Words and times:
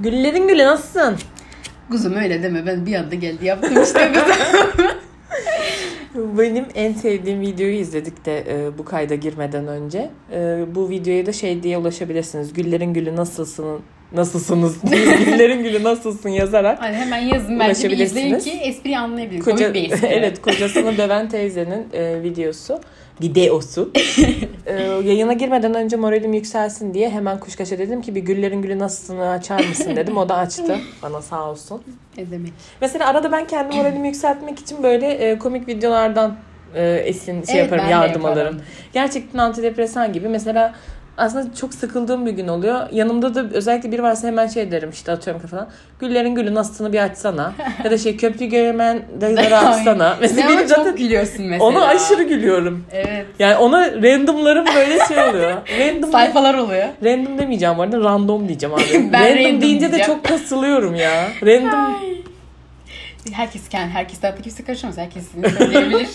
Güllerin 0.00 0.48
gülü 0.48 0.64
nasılsın? 0.64 1.16
Kuzum 1.90 2.14
öyle 2.14 2.42
deme 2.42 2.66
ben 2.66 2.86
bir 2.86 2.94
anda 2.94 3.14
geldi 3.14 3.46
yaptım 3.46 3.82
işte. 3.82 4.12
Benim 6.14 6.66
en 6.74 6.92
sevdiğim 6.92 7.40
videoyu 7.40 7.74
izledik 7.74 8.24
de 8.26 8.44
e, 8.48 8.78
bu 8.78 8.84
kayda 8.84 9.14
girmeden 9.14 9.66
önce. 9.66 10.10
E, 10.32 10.64
bu 10.74 10.88
videoya 10.90 11.26
da 11.26 11.32
şey 11.32 11.62
diye 11.62 11.78
ulaşabilirsiniz. 11.78 12.52
Güllerin 12.52 12.94
gülü 12.94 13.16
nasılsın? 13.16 13.80
Nasılsınız? 14.12 14.76
Güllerin 15.24 15.62
gülü 15.62 15.84
nasılsın 15.84 16.28
yazarak. 16.28 16.82
Hani 16.82 16.96
hemen 16.96 17.18
yazın 17.18 17.58
bence 17.58 17.90
bir 17.90 17.98
izleyin 17.98 18.38
ki 18.38 18.50
espriyi 18.50 18.98
anlayabilin. 18.98 19.40
Koca, 19.40 19.74
bir 19.74 19.90
espri. 19.90 20.06
evet 20.10 20.42
kocasını 20.42 20.98
döven 20.98 21.28
teyzenin 21.28 21.86
e, 21.92 22.22
videosu. 22.22 22.80
Videosu. 23.22 23.90
E, 24.66 24.82
yayına 24.82 25.32
girmeden 25.32 25.74
önce 25.74 25.96
moralim 25.96 26.32
yükselsin 26.32 26.94
diye 26.94 27.10
hemen 27.10 27.40
kuşkaşa 27.40 27.78
dedim 27.78 28.02
ki 28.02 28.14
bir 28.14 28.20
güllerin 28.20 28.62
gülü 28.62 28.78
nasılsını 28.78 29.28
açar 29.30 29.64
mısın 29.64 29.96
dedim. 29.96 30.16
O 30.16 30.28
da 30.28 30.36
açtı. 30.36 30.78
Bana 31.02 31.22
sağ 31.22 31.50
olsun. 31.50 31.82
Ne 32.18 32.30
demek? 32.30 32.52
Mesela 32.80 33.06
arada 33.08 33.32
ben 33.32 33.46
kendi 33.46 33.76
moralimi 33.76 34.06
yükseltmek 34.06 34.58
için 34.58 34.82
böyle 34.82 35.06
e, 35.06 35.38
komik 35.38 35.68
videolardan 35.68 36.36
e, 36.74 37.02
esin 37.06 37.42
şey 37.42 37.60
Evet, 37.60 37.72
yaparım, 37.72 37.90
yardım 37.90 38.22
yaparım. 38.22 38.38
alırım. 38.38 38.62
Gerçekten 38.92 39.38
antidepresan 39.38 40.12
gibi. 40.12 40.28
Mesela 40.28 40.74
aslında 41.16 41.54
çok 41.54 41.74
sıkıldığım 41.74 42.26
bir 42.26 42.30
gün 42.30 42.48
oluyor. 42.48 42.88
Yanımda 42.92 43.34
da 43.34 43.44
özellikle 43.52 43.92
biri 43.92 44.02
varsa 44.02 44.28
hemen 44.28 44.46
şey 44.46 44.70
derim 44.70 44.90
işte 44.90 45.12
atıyorum 45.12 45.42
kafadan. 45.42 45.68
Güllerin 45.98 46.34
gülü 46.34 46.54
nasılsını 46.54 46.92
bir 46.92 46.98
açsana. 46.98 47.52
ya 47.84 47.90
da 47.90 47.98
şey 47.98 48.16
köprü 48.16 48.46
göremen 48.46 49.02
dayıları 49.20 49.58
açsana. 49.58 50.16
Mesela 50.20 50.48
benim 50.48 50.68
zaten 50.68 50.84
çok 50.84 50.98
gülüyorsun 50.98 51.44
mesela. 51.44 51.64
ona 51.64 51.86
aşırı 51.86 52.22
gülüyorum. 52.22 52.84
Evet. 52.92 53.26
Yani 53.38 53.56
ona 53.56 53.86
randomlarım 54.02 54.66
böyle 54.74 55.06
şey 55.08 55.18
oluyor. 55.18 55.52
Random 55.78 56.12
Sayfalar 56.12 56.54
oluyor. 56.54 56.88
Random 57.04 57.38
demeyeceğim 57.38 57.78
bu 57.78 57.82
arada 57.82 58.00
random 58.00 58.48
diyeceğim 58.48 58.74
abi. 58.74 58.82
Ben 59.12 59.22
random, 59.22 59.44
random 59.44 59.60
deyince 59.62 59.86
de 59.86 59.92
diyeceğim. 59.92 60.06
çok 60.06 60.24
kasılıyorum 60.24 60.94
ya. 60.94 61.28
Random 61.42 61.96
Herkes 63.32 63.68
kendi, 63.68 63.90
herkes 63.90 64.22
hayatta 64.22 64.42
kimse 64.42 64.64
karışamaz. 64.64 64.98
Herkes 64.98 65.24
söyleyebilir. 65.58 66.08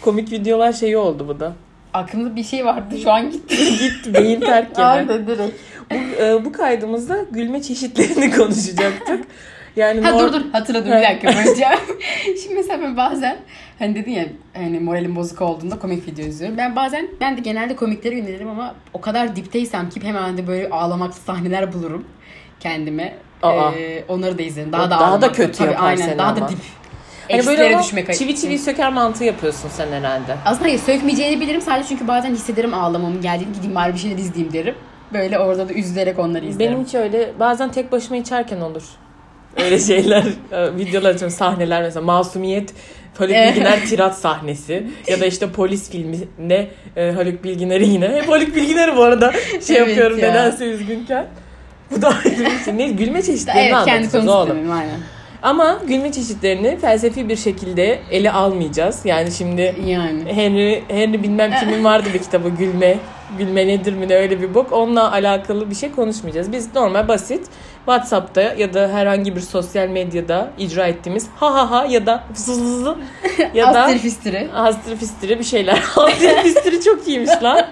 komik 0.00 0.32
videolar 0.32 0.72
şeyi 0.72 0.96
oldu 0.96 1.28
bu 1.28 1.40
da. 1.40 1.52
Aklımda 1.94 2.36
bir 2.36 2.44
şey 2.44 2.64
vardı 2.66 2.98
şu 3.02 3.12
an 3.12 3.30
gitti. 3.30 3.56
Gitti 3.78 4.14
beyin 4.14 4.40
terk. 4.40 4.78
Aynen 4.78 5.26
direkt. 5.26 5.54
Bu, 5.90 5.94
e, 6.22 6.44
bu 6.44 6.52
kaydımızda 6.52 7.16
gülme 7.30 7.62
çeşitlerini 7.62 8.30
konuşacaktık. 8.36 9.24
Yani 9.76 10.00
Ha 10.00 10.10
nor- 10.10 10.20
dur 10.20 10.32
dur 10.32 10.42
hatırladım 10.52 10.86
bir 10.92 11.02
dakika 11.02 11.28
böleceğim. 11.28 11.78
Şimdi 12.42 12.54
mesela 12.54 12.82
ben 12.82 12.96
bazen 12.96 13.36
hani 13.78 13.94
dedin 13.94 14.10
ya 14.12 14.24
hani 14.54 14.80
moralim 14.80 15.16
bozuk 15.16 15.40
olduğunda 15.42 15.78
komik 15.78 16.06
video 16.06 16.24
izliyorum. 16.26 16.58
Ben 16.58 16.76
bazen 16.76 17.08
ben 17.20 17.36
de 17.36 17.40
genelde 17.40 17.76
komiklere 17.76 18.16
yönelirim 18.16 18.48
ama 18.48 18.74
o 18.92 19.00
kadar 19.00 19.36
dipteysem 19.36 19.90
ki 19.90 20.00
hemen 20.02 20.36
de 20.38 20.46
böyle 20.46 20.70
ağlamaklı 20.70 21.20
sahneler 21.20 21.72
bulurum 21.72 22.04
kendime. 22.60 23.14
Aa. 23.42 23.72
Ee, 23.72 24.04
onları 24.08 24.38
da 24.38 24.42
izlerim. 24.42 24.72
Daha 24.72 24.86
da 24.86 24.90
daha 24.90 25.00
da 25.00 25.06
ağlamaklı. 25.06 25.32
kötü 25.32 25.58
Tabii, 25.58 25.76
aynen, 25.76 26.18
daha 26.18 26.28
ama. 26.28 26.40
da 26.40 26.48
dip. 26.48 26.58
Hani 27.30 27.46
böyle 27.46 27.74
ama 27.74 27.82
düşmek. 27.84 28.14
çivi 28.14 28.36
çivi 28.36 28.58
söker 28.58 28.92
mantığı 28.92 29.24
yapıyorsun 29.24 29.68
sen 29.76 29.92
herhalde. 29.92 30.36
Aslında 30.44 30.64
hayır 30.64 30.78
sökmeyeceğini 30.78 31.40
bilirim 31.40 31.60
sadece 31.60 31.88
çünkü 31.88 32.08
bazen 32.08 32.30
hissederim 32.34 32.74
ağlamamın 32.74 33.22
geldiğini 33.22 33.52
gideyim 33.52 33.74
bari 33.74 33.94
bir 33.94 33.98
şeyler 33.98 34.18
izleyeyim 34.18 34.52
derim. 34.52 34.74
Böyle 35.12 35.38
orada 35.38 35.68
da 35.68 35.72
üzülerek 35.72 36.18
onları 36.18 36.46
izlerim. 36.46 36.72
Benim 36.72 36.84
hiç 36.84 36.94
öyle 36.94 37.32
bazen 37.40 37.72
tek 37.72 37.92
başıma 37.92 38.16
içerken 38.16 38.60
olur. 38.60 38.82
Öyle 39.64 39.78
şeyler, 39.86 40.22
e, 40.52 40.76
videolar 40.76 41.10
açıyorum, 41.10 41.36
sahneler 41.36 41.82
mesela 41.82 42.04
Masumiyet 42.06 42.74
Haluk. 43.18 43.30
Bilginer 43.30 43.80
tirat 43.86 44.18
sahnesi 44.18 44.86
ya 45.08 45.20
da 45.20 45.26
işte 45.26 45.50
polis 45.52 45.90
filminde 45.90 46.68
e, 46.96 47.10
Haluk 47.12 47.44
Bilginer'i 47.44 47.88
yine. 47.88 48.08
Hep 48.08 48.28
Haluk 48.28 48.56
Bilginer'i 48.56 48.96
bu 48.96 49.02
arada 49.02 49.32
şey 49.66 49.76
Evet 49.76 49.88
yapıyorum 49.88 50.18
ya. 50.18 50.28
nedense 50.28 50.64
üzgünken. 50.64 51.26
Bu 51.90 52.02
da 52.02 52.08
ayrı 52.08 52.40
bir 52.40 52.64
şey. 52.64 52.78
Ne, 52.78 52.88
gülme 52.88 53.22
çeşitlerini 53.22 53.90
evet 53.90 54.12
konusu 54.12 54.30
oğlum. 54.32 54.48
demeyeyim 54.48 54.72
aynen. 54.72 55.00
Ama 55.42 55.80
gülme 55.88 56.12
çeşitlerini 56.12 56.78
felsefi 56.78 57.28
bir 57.28 57.36
şekilde 57.36 57.98
ele 58.10 58.32
almayacağız. 58.32 59.00
Yani 59.04 59.30
şimdi 59.30 59.74
Yani. 59.86 60.32
Henry, 60.32 60.82
Henry 60.88 61.22
bilmem 61.22 61.50
kimin 61.60 61.84
vardı 61.84 62.08
bir 62.14 62.18
kitabı 62.18 62.48
gülme. 62.48 62.98
Gülme 63.38 63.66
nedir 63.68 63.92
mi 63.92 64.08
ne 64.08 64.14
öyle 64.16 64.40
bir 64.42 64.54
bok. 64.54 64.72
Onunla 64.72 65.12
alakalı 65.12 65.70
bir 65.70 65.74
şey 65.74 65.92
konuşmayacağız. 65.92 66.52
Biz 66.52 66.74
normal 66.74 67.08
basit 67.08 67.46
WhatsApp'ta 67.76 68.40
ya 68.40 68.74
da 68.74 68.88
herhangi 68.88 69.36
bir 69.36 69.40
sosyal 69.40 69.88
medyada 69.88 70.50
icra 70.58 70.86
ettiğimiz 70.86 71.26
ha 71.36 71.54
ha 71.54 71.70
ha 71.70 71.86
ya 71.88 72.06
da 72.06 72.24
zızızı 72.34 72.96
ya 73.54 73.74
da 73.74 73.82
Astır 73.82 73.98
fistiri. 73.98 74.48
astri 74.54 74.96
fistiri 74.96 75.38
bir 75.38 75.44
şeyler. 75.44 75.82
Astri 75.96 76.42
fistiri 76.42 76.80
çok 76.80 77.08
iyiymiş 77.08 77.42
lan. 77.42 77.66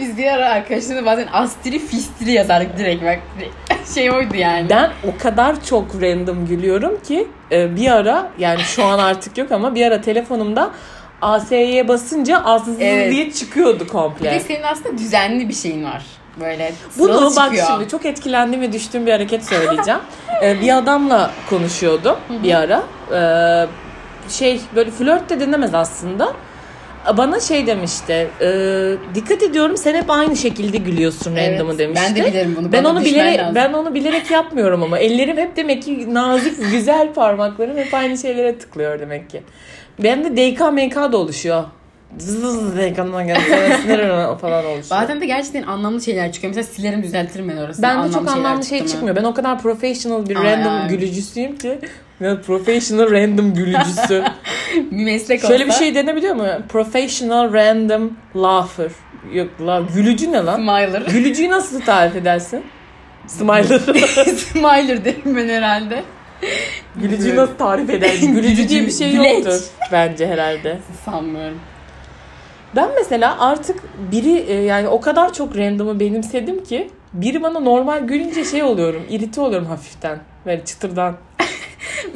Biz 0.00 0.16
diğer 0.16 0.38
arkadaşlarımla 0.38 1.06
bazen 1.06 1.26
astri 1.32 1.78
fistiri 1.78 2.32
yazardık 2.32 2.78
direkt 2.78 3.04
bak. 3.04 3.18
Şey 3.94 4.10
oydu 4.10 4.36
yani. 4.36 4.66
Ben 4.70 4.90
o 5.08 5.22
kadar 5.22 5.64
çok 5.64 6.02
random 6.02 6.46
gülüyorum 6.46 7.00
ki 7.02 7.28
e, 7.52 7.76
bir 7.76 7.90
ara 7.90 8.30
yani 8.38 8.60
şu 8.60 8.84
an 8.84 8.98
artık 8.98 9.38
yok 9.38 9.52
ama 9.52 9.74
bir 9.74 9.86
ara 9.86 10.00
telefonumda 10.00 10.70
AS'ye 11.22 11.88
basınca 11.88 12.44
azız 12.44 12.76
Evet. 12.80 13.12
diye 13.12 13.32
çıkıyordu 13.32 13.74
Bir 13.74 13.80
de 13.80 13.86
komple. 13.92 14.40
senin 14.40 14.62
aslında 14.62 14.98
düzenli 14.98 15.48
bir 15.48 15.54
şeyin 15.54 15.84
var. 15.84 16.02
Böyle 16.40 16.72
Bunu 16.98 17.06
sıralı 17.14 17.36
bak 17.36 17.44
çıkıyor. 17.44 17.66
şimdi 17.66 17.88
çok 17.88 18.06
etkilendim 18.06 18.60
ve 18.60 18.72
düştüğüm 18.72 19.06
bir 19.06 19.12
hareket 19.12 19.44
söyleyeceğim. 19.44 20.00
Ee, 20.42 20.60
bir 20.60 20.78
adamla 20.78 21.30
konuşuyordum 21.50 22.16
bir 22.42 22.54
ara. 22.54 22.82
Ee, 23.12 23.66
şey 24.30 24.60
böyle 24.76 24.90
flört 24.90 25.30
de 25.30 25.40
denemez 25.40 25.74
aslında. 25.74 26.32
Bana 27.16 27.40
şey 27.40 27.66
demişti. 27.66 28.30
e, 28.40 28.46
dikkat 29.14 29.42
ediyorum 29.42 29.76
sen 29.76 29.94
hep 29.94 30.10
aynı 30.10 30.36
şekilde 30.36 30.76
gülüyorsun 30.78 31.36
Evet, 31.36 31.52
random'ı 31.52 31.78
demişti. 31.78 32.04
Ben 32.08 32.16
de 32.16 32.26
bilirim 32.28 32.54
bunu. 32.58 32.72
Ben 32.72 32.84
Bana 32.84 32.92
onu 32.92 33.00
düşmen 33.04 33.12
bilerek 33.14 33.38
lazım. 33.40 33.54
ben 33.54 33.72
onu 33.72 33.94
bilerek 33.94 34.30
yapmıyorum 34.30 34.82
ama 34.82 34.98
ellerim 34.98 35.36
hep 35.36 35.56
demek 35.56 35.82
ki 35.82 36.14
nazik 36.14 36.70
güzel 36.72 37.12
parmaklarım 37.12 37.76
hep 37.76 37.94
aynı 37.94 38.18
şeylere 38.18 38.58
tıklıyor 38.58 39.00
demek 39.00 39.30
ki. 39.30 39.42
Benim 39.98 40.24
de 40.24 40.36
DK 40.56 40.60
MK 40.72 41.12
da 41.12 41.16
oluşuyor. 41.16 41.64
Zız 42.18 42.76
DK'dan 42.76 43.26
geldi 43.26 43.40
falan 44.40 44.64
oluşuyor. 44.64 44.90
Bazen 45.02 45.20
de 45.20 45.26
gerçekten 45.26 45.62
anlamlı 45.62 46.00
şeyler 46.02 46.32
çıkıyor. 46.32 46.54
Mesela 46.56 46.74
silerim 46.74 47.02
düzeltirim 47.02 47.48
ben 47.48 47.56
orasını. 47.56 47.82
Ben 47.82 48.04
de 48.08 48.12
çok 48.12 48.28
anlamlı 48.28 48.64
şey 48.64 48.80
mı? 48.82 48.88
çıkmıyor. 48.88 49.16
Ben 49.16 49.24
o 49.24 49.34
kadar 49.34 49.62
professional 49.62 50.28
bir 50.28 50.36
Ay, 50.36 50.44
random 50.44 50.72
ay. 50.72 50.88
gülücüsüyüm 50.88 51.58
ki. 51.58 51.78
Ya 52.20 52.40
professional 52.40 53.10
random 53.10 53.54
gülücüsü. 53.54 54.24
Bir 54.90 55.04
meslek 55.04 55.40
Şöyle 55.40 55.64
bir 55.64 55.68
olsa- 55.68 55.78
şey 55.78 55.94
denebiliyor 55.94 56.34
mu? 56.34 56.46
Professional 56.68 57.52
random 57.52 58.12
laugher. 58.36 58.90
Yok 59.32 59.48
la 59.66 59.82
gülücü 59.94 60.32
ne 60.32 60.44
lan? 60.44 60.56
Smiler. 60.56 61.02
Gülücüyü 61.12 61.50
nasıl 61.50 61.80
tarif 61.80 62.16
edersin? 62.16 62.64
Smiler. 63.26 63.64
Smiler 64.36 65.04
derim 65.04 65.36
ben 65.36 65.48
herhalde. 65.48 66.02
Gülücüyü 66.96 67.36
nasıl 67.36 67.54
tarif 67.54 67.90
edersin? 67.90 68.32
Gülücü 68.34 68.68
diye 68.68 68.86
bir 68.86 68.92
şey 68.92 69.14
yoktur 69.14 69.64
bence 69.92 70.26
herhalde. 70.26 70.78
Sanmıyorum. 71.04 71.60
Ben 72.76 72.88
mesela 72.94 73.40
artık 73.40 73.82
biri 74.12 74.38
e, 74.38 74.54
yani 74.54 74.88
o 74.88 75.00
kadar 75.00 75.32
çok 75.32 75.56
random'ı 75.56 76.00
benimsedim 76.00 76.64
ki 76.64 76.90
biri 77.12 77.42
bana 77.42 77.60
normal 77.60 77.98
gülünce 78.06 78.44
şey 78.44 78.62
oluyorum, 78.62 79.02
irite 79.10 79.40
oluyorum 79.40 79.66
hafiften. 79.66 80.18
Böyle 80.46 80.64
çıtırdan. 80.64 81.16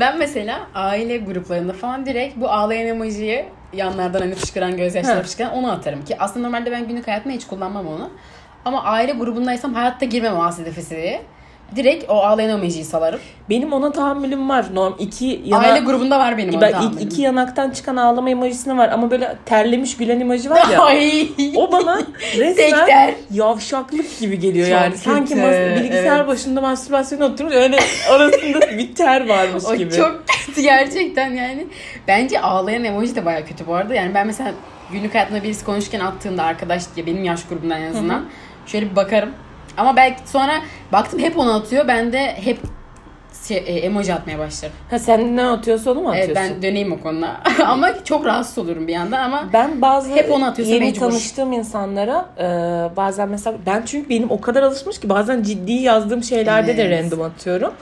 Ben 0.00 0.19
mesela 0.19 0.66
aile 0.75 1.16
gruplarında 1.16 1.72
falan 1.72 2.06
direkt 2.06 2.37
bu 2.37 2.49
ağlayan 2.50 2.87
emojiyi 2.87 3.44
yanlardan 3.72 4.21
hani 4.21 4.34
fışkıran 4.34 4.77
gözyaşları 4.77 5.22
fışkıran 5.22 5.53
onu 5.53 5.72
atarım 5.72 6.05
ki 6.05 6.16
aslında 6.19 6.47
normalde 6.47 6.71
ben 6.71 6.88
günlük 6.88 7.06
hayatımda 7.09 7.37
hiç 7.37 7.47
kullanmam 7.47 7.87
onu. 7.87 8.11
Ama 8.65 8.84
aile 8.84 9.12
grubundaysam 9.12 9.75
hayatta 9.75 10.05
girmem 10.05 10.37
o 10.37 10.43
ASDF'si 10.43 10.91
diye. 10.91 11.22
Direkt 11.77 12.10
o 12.10 12.15
ağlayan 12.15 12.50
emojiyi 12.50 12.84
salarım. 12.84 13.21
Benim 13.50 13.72
ona 13.72 13.93
tahammülüm 13.93 14.49
var. 14.49 14.65
Norm 14.75 14.94
iki 14.99 15.43
yana, 15.44 15.66
Aile 15.69 15.84
grubunda 15.84 16.19
var 16.19 16.38
benim 16.38 16.55
o 16.55 16.60
ben 16.60 16.72
tahammülüm. 16.72 16.99
ilk 16.99 17.12
iki 17.12 17.22
yanaktan 17.22 17.71
çıkan 17.71 17.97
ağlama 17.97 18.31
emojisine 18.31 18.77
var 18.77 18.88
ama 18.88 19.10
böyle 19.10 19.37
terlemiş 19.47 19.97
gülen 19.97 20.21
emoji 20.21 20.50
var 20.50 20.69
ya. 20.72 20.81
Ay. 20.84 21.28
o 21.56 21.72
bana 21.72 21.99
resmen 22.38 22.55
Tekter. 22.71 23.15
yavşaklık 23.31 24.19
gibi 24.21 24.38
geliyor 24.38 24.66
Çok 24.66 24.75
yani. 24.77 24.97
Sanki 24.97 25.34
kötü, 25.34 25.41
mas- 25.47 25.77
bilgisayar 25.82 26.16
evet. 26.16 26.27
başında 26.28 26.61
mastürbasyon 26.61 27.21
oturmuş 27.21 27.55
öyle 27.55 27.78
arasında 28.11 28.61
bir 28.79 28.94
ter 28.94 29.29
varmış 29.29 29.64
O 29.64 29.76
gibi. 29.76 29.93
çok 29.94 30.23
kötü 30.47 30.61
gerçekten 30.62 31.31
yani. 31.31 31.67
Bence 32.08 32.41
ağlayan 32.41 32.85
emoji 32.85 33.17
de 33.17 33.25
baya 33.25 33.44
kötü 33.44 33.67
bu 33.67 33.75
arada. 33.75 33.94
Yani 33.94 34.14
ben 34.14 34.26
mesela 34.26 34.50
günlük 34.93 35.14
hayatımda 35.14 35.43
birisi 35.43 35.64
konuşurken 35.64 36.00
attığında 36.00 36.43
arkadaş 36.43 36.82
diye 36.97 37.06
benim 37.06 37.25
yaş 37.25 37.47
grubumdan 37.49 37.82
en 37.82 37.91
azından 37.91 38.25
şöyle 38.67 38.91
bir 38.91 38.97
bakarım. 38.97 39.31
Ama 39.77 39.97
belki 39.97 40.21
sonra 40.31 40.53
baktım 40.93 41.21
hep 41.21 41.39
onu 41.39 41.55
atıyor. 41.55 41.89
Ben 41.89 42.13
de 42.13 42.27
hep 42.45 42.59
şey, 43.49 43.57
e, 43.57 43.61
emoji 43.61 44.15
atmaya 44.15 44.39
başlarım. 44.39 44.75
Ha 44.91 44.99
sen 44.99 45.37
ne 45.37 45.45
atıyorsa 45.45 45.91
onu 45.91 46.01
mu 46.01 46.13
Evet 46.15 46.29
atıyorsun? 46.31 46.57
ben 46.57 46.63
döneyim 46.63 46.93
o 46.93 47.01
konuda. 47.01 47.37
ama 47.67 48.05
çok 48.05 48.25
rahatsız 48.27 48.59
olurum 48.59 48.89
bir 48.89 48.93
yandan 48.93 49.25
ama 49.25 49.45
Ben 49.53 49.83
bazı 49.83 50.11
Hep 50.15 50.31
onu 50.31 50.47
atıyorsa 50.47 50.75
yeni 50.75 50.85
mecbur. 50.85 51.01
tanıştığım 51.01 51.53
insanlara 51.53 52.27
e, 52.39 52.47
bazen 52.97 53.29
mesela 53.29 53.57
ben 53.67 53.83
çünkü 53.87 54.09
benim 54.09 54.31
o 54.31 54.41
kadar 54.41 54.63
alışmış 54.63 55.01
ki 55.01 55.09
bazen 55.09 55.43
ciddi 55.43 55.73
yazdığım 55.73 56.23
şeylerde 56.23 56.77
de 56.77 56.83
Evet. 56.83 57.05
random 57.05 57.23
atıyorum. 57.23 57.75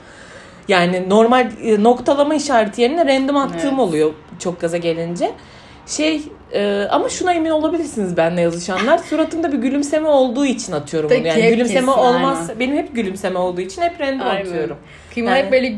Yani 0.67 1.09
normal 1.09 1.51
e, 1.63 1.83
noktalama 1.83 2.35
işareti 2.35 2.81
yerine 2.81 3.05
random 3.05 3.37
attığım 3.37 3.69
Evet. 3.69 3.79
oluyor 3.79 4.11
çok 4.39 4.61
gaza 4.61 4.77
gelince. 4.77 5.31
Şey 5.87 6.21
Ee, 6.53 6.87
ama 6.91 7.09
şuna 7.09 7.33
emin 7.33 7.49
olabilirsiniz 7.49 8.17
benle 8.17 8.41
yazışanlar. 8.41 8.97
Suratımda 8.97 9.51
bir 9.51 9.57
gülümseme 9.57 10.07
olduğu 10.07 10.45
için 10.45 10.73
atıyorum 10.73 11.09
bunu. 11.09 11.27
Yani 11.27 11.49
gülümseme 11.49 11.91
olmaz. 11.91 12.39
aynen. 12.49 12.59
Benim 12.59 12.77
hep 12.77 12.95
gülümseme 12.95 13.39
olduğu 13.39 13.61
için 13.61 13.81
hep 13.81 14.01
random 14.01 14.27
Aynen. 14.27 14.41
atıyorum. 14.45 14.77
Kıyma 15.13 15.29
Yani- 15.31 15.43
hep 15.45 15.51
böyle 15.51 15.75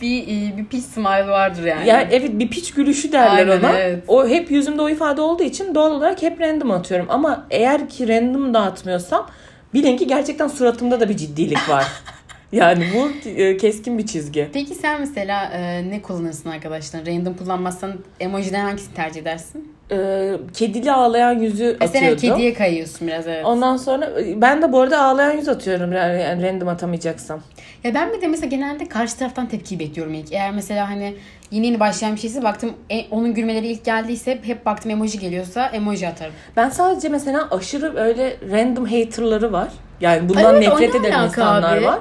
bir 0.00 0.26
bir 0.56 0.64
peace 0.64 0.86
smile 0.86 1.28
vardır 1.28 1.64
yani. 1.64 1.88
Ya 1.88 2.08
evet 2.10 2.30
bir 2.38 2.48
piç 2.50 2.74
gülüşü 2.74 3.12
derler 3.12 3.48
Aynen, 3.48 3.58
ona. 3.60 3.78
evet. 3.78 4.04
O 4.08 4.28
hep 4.28 4.50
yüzümde 4.50 4.82
o 4.82 4.88
ifade 4.88 5.20
olduğu 5.20 5.42
için 5.42 5.74
doğal 5.74 5.90
olarak 5.90 6.22
hep 6.22 6.40
random 6.40 6.70
atıyorum. 6.70 7.06
Ama 7.08 7.46
eğer 7.50 7.88
ki 7.88 8.08
random 8.08 8.54
da 8.54 8.60
atmıyorsam 8.60 9.26
bilin 9.74 9.96
ki 9.96 10.06
gerçekten 10.06 10.48
suratımda 10.48 11.00
da 11.00 11.08
bir 11.08 11.16
ciddilik 11.16 11.68
var. 11.68 11.86
yani 12.52 12.84
bu 12.94 13.28
e, 13.28 13.56
keskin 13.56 13.98
bir 13.98 14.06
çizgi. 14.06 14.48
Peki 14.52 14.74
sen 14.74 15.00
mesela 15.00 15.44
e, 15.44 15.90
ne 15.90 16.02
kullanırsın 16.02 16.50
arkadaşlar? 16.50 17.06
Random 17.06 17.34
kullanmazsan 17.34 17.92
emojiden 18.20 18.64
hangisini 18.64 18.94
tercih 18.94 19.20
edersin? 19.20 19.79
Ee, 19.92 20.32
kedili 20.54 20.92
ağlayan 20.92 21.32
yüzü 21.38 21.76
Mesela 21.80 22.12
atıyordum. 22.12 22.36
kediye 22.36 22.54
kayıyorsun 22.54 23.08
biraz 23.08 23.26
evet. 23.26 23.44
Ondan 23.44 23.76
sonra 23.76 24.10
ben 24.36 24.62
de 24.62 24.72
bu 24.72 24.80
arada 24.80 25.02
ağlayan 25.02 25.36
yüz 25.36 25.48
atıyorum 25.48 25.92
yani 25.92 26.42
random 26.42 26.68
atamayacaksam. 26.68 27.40
Ya 27.84 27.94
ben 27.94 28.12
bir 28.12 28.20
de 28.20 28.26
mesela 28.26 28.48
genelde 28.48 28.88
karşı 28.88 29.18
taraftan 29.18 29.46
tepkiyi 29.48 29.80
bekliyorum 29.80 30.14
ilk. 30.14 30.32
Eğer 30.32 30.50
mesela 30.52 30.90
hani 30.90 31.14
yeni 31.50 31.66
yeni 31.66 31.80
başlayan 31.80 32.14
bir 32.14 32.20
şeyse 32.20 32.42
baktım 32.42 32.72
e, 32.90 33.04
onun 33.10 33.34
gülmeleri 33.34 33.66
ilk 33.66 33.84
geldiyse 33.84 34.38
hep, 34.42 34.66
baktım 34.66 34.90
emoji 34.90 35.18
geliyorsa 35.18 35.66
emoji 35.66 36.08
atarım. 36.08 36.32
Ben 36.56 36.68
sadece 36.68 37.08
mesela 37.08 37.48
aşırı 37.50 37.96
öyle 37.96 38.36
random 38.52 38.84
haterları 38.84 39.52
var. 39.52 39.68
Yani 40.00 40.28
bundan 40.28 40.54
Evet, 40.56 40.68
nefret 40.68 40.94
ne 41.00 41.08
eden 41.08 41.24
insanlar 41.24 41.76
abi? 41.76 41.84
var. 41.84 41.98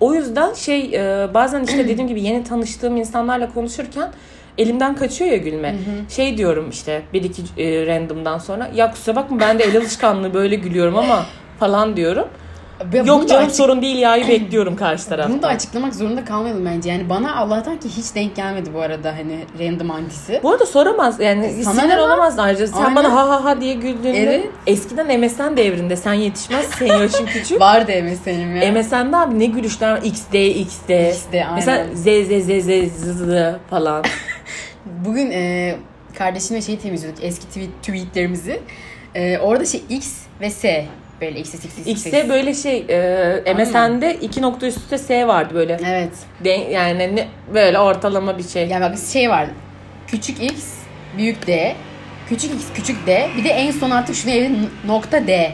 O 0.00 0.14
yüzden 0.14 0.54
şey 0.54 0.80
e, 0.94 1.34
bazen 1.34 1.62
işte 1.64 1.88
dediğim 1.88 2.08
gibi 2.08 2.22
yeni 2.22 2.44
tanıştığım 2.44 2.96
insanlarla 2.96 3.52
konuşurken 3.54 4.08
elimden 4.58 4.94
kaçıyor 4.96 5.30
ya 5.30 5.36
gülme. 5.36 5.74
Şey 6.08 6.36
diyorum 6.38 6.70
işte 6.70 7.02
bir 7.12 7.22
iki 7.24 7.42
e, 7.58 7.86
random'dan 7.86 8.38
sonra 8.38 8.70
ya 8.74 8.90
kusura 8.90 9.16
bakma 9.16 9.40
ben 9.40 9.58
de 9.58 9.64
el 9.64 9.76
alışkanlığı 9.76 10.34
böyle 10.34 10.56
gülüyorum 10.56 10.96
ama 10.98 11.26
falan 11.60 11.96
diyorum. 11.96 12.28
Bunu 12.92 13.06
Yok 13.08 13.28
canım 13.28 13.44
açık- 13.44 13.56
sorun 13.56 13.82
değil 13.82 13.98
ya'yı 13.98 14.28
bekliyorum 14.28 14.76
karşı 14.76 15.08
taraftan. 15.08 15.32
Bunu 15.32 15.42
da 15.42 15.46
açıklamak 15.48 15.94
zorunda 15.94 16.24
kalmayalım 16.24 16.66
bence. 16.66 16.90
Yani 16.90 17.08
bana 17.08 17.36
Allah'tan 17.36 17.76
ki 17.80 17.88
hiç 17.96 18.14
denk 18.14 18.36
gelmedi 18.36 18.70
bu 18.74 18.80
arada 18.80 19.12
hani 19.16 19.38
random 19.58 19.90
antisi. 19.90 20.40
Bu 20.42 20.50
arada 20.50 20.66
soramaz 20.66 21.20
yani 21.20 21.62
Sana 21.64 21.74
sinir 21.74 21.88
ne 21.88 21.96
lan? 21.96 22.06
olamaz 22.06 22.38
ayrıca. 22.38 22.66
Sen 22.66 22.78
Aynen. 22.78 22.96
bana 22.96 23.12
ha 23.16 23.28
ha 23.28 23.44
ha 23.44 23.60
diye 23.60 23.74
güldüğünde 23.74 24.18
Evet. 24.22 24.46
eskiden 24.66 25.20
MSN 25.20 25.56
devrinde 25.56 25.96
sen 25.96 26.12
yetişmez 26.12 26.66
senin 26.78 26.98
yaşın 26.98 27.26
küçük. 27.26 27.60
Var 27.60 27.88
da 27.88 27.92
MSN'im 28.02 28.56
ya. 28.56 28.72
MSN'de 28.72 29.16
abi 29.16 29.38
ne 29.38 29.46
gülüşler. 29.46 30.02
XD, 30.02 30.34
XD. 30.34 30.90
XD, 30.90 31.32
aynen. 31.34 31.54
Mesela 31.54 31.84
Z, 31.94 32.02
Z, 32.04 32.44
Z, 32.46 32.64
Z, 32.64 33.02
Z 33.18 33.30
falan. 33.70 34.04
Bugün 34.86 35.30
e, 35.30 35.74
kardeşimle 36.18 36.62
şey 36.62 36.78
temizliyorduk 36.78 37.24
eski 37.24 37.46
tweet, 37.46 37.70
tweetlerimizi. 37.82 38.60
E, 39.14 39.38
orada 39.38 39.64
şey 39.64 39.82
X 39.88 40.12
ve 40.40 40.50
S 40.50 40.86
böyle 41.20 41.40
X, 41.40 41.54
X, 41.54 41.64
X, 41.64 41.78
X, 41.78 41.86
X'de 41.86 42.28
böyle 42.28 42.54
şey 42.54 42.84
e, 42.88 43.54
MSN'de 43.54 44.14
iki 44.14 44.42
nokta 44.42 44.66
üst 44.66 44.78
üste 44.78 44.98
S 44.98 45.26
vardı 45.26 45.54
böyle. 45.54 45.78
Evet. 45.86 46.12
Den- 46.44 46.70
yani 46.70 47.16
ne, 47.16 47.28
böyle 47.54 47.78
ortalama 47.78 48.38
bir 48.38 48.42
şey. 48.42 48.68
Yani 48.68 48.82
bak 48.84 48.94
şey 49.12 49.30
var. 49.30 49.46
Küçük 50.06 50.42
X, 50.42 50.64
büyük 51.18 51.46
D. 51.46 51.76
Küçük 52.32 52.52
X, 52.54 52.64
küçük 52.74 53.06
D. 53.06 53.28
Bir 53.38 53.44
de 53.44 53.48
en 53.48 53.70
son 53.70 53.90
artık 53.90 54.14
şunu 54.16 54.32
evde 54.32 54.50
nokta 54.86 55.26
D. 55.26 55.52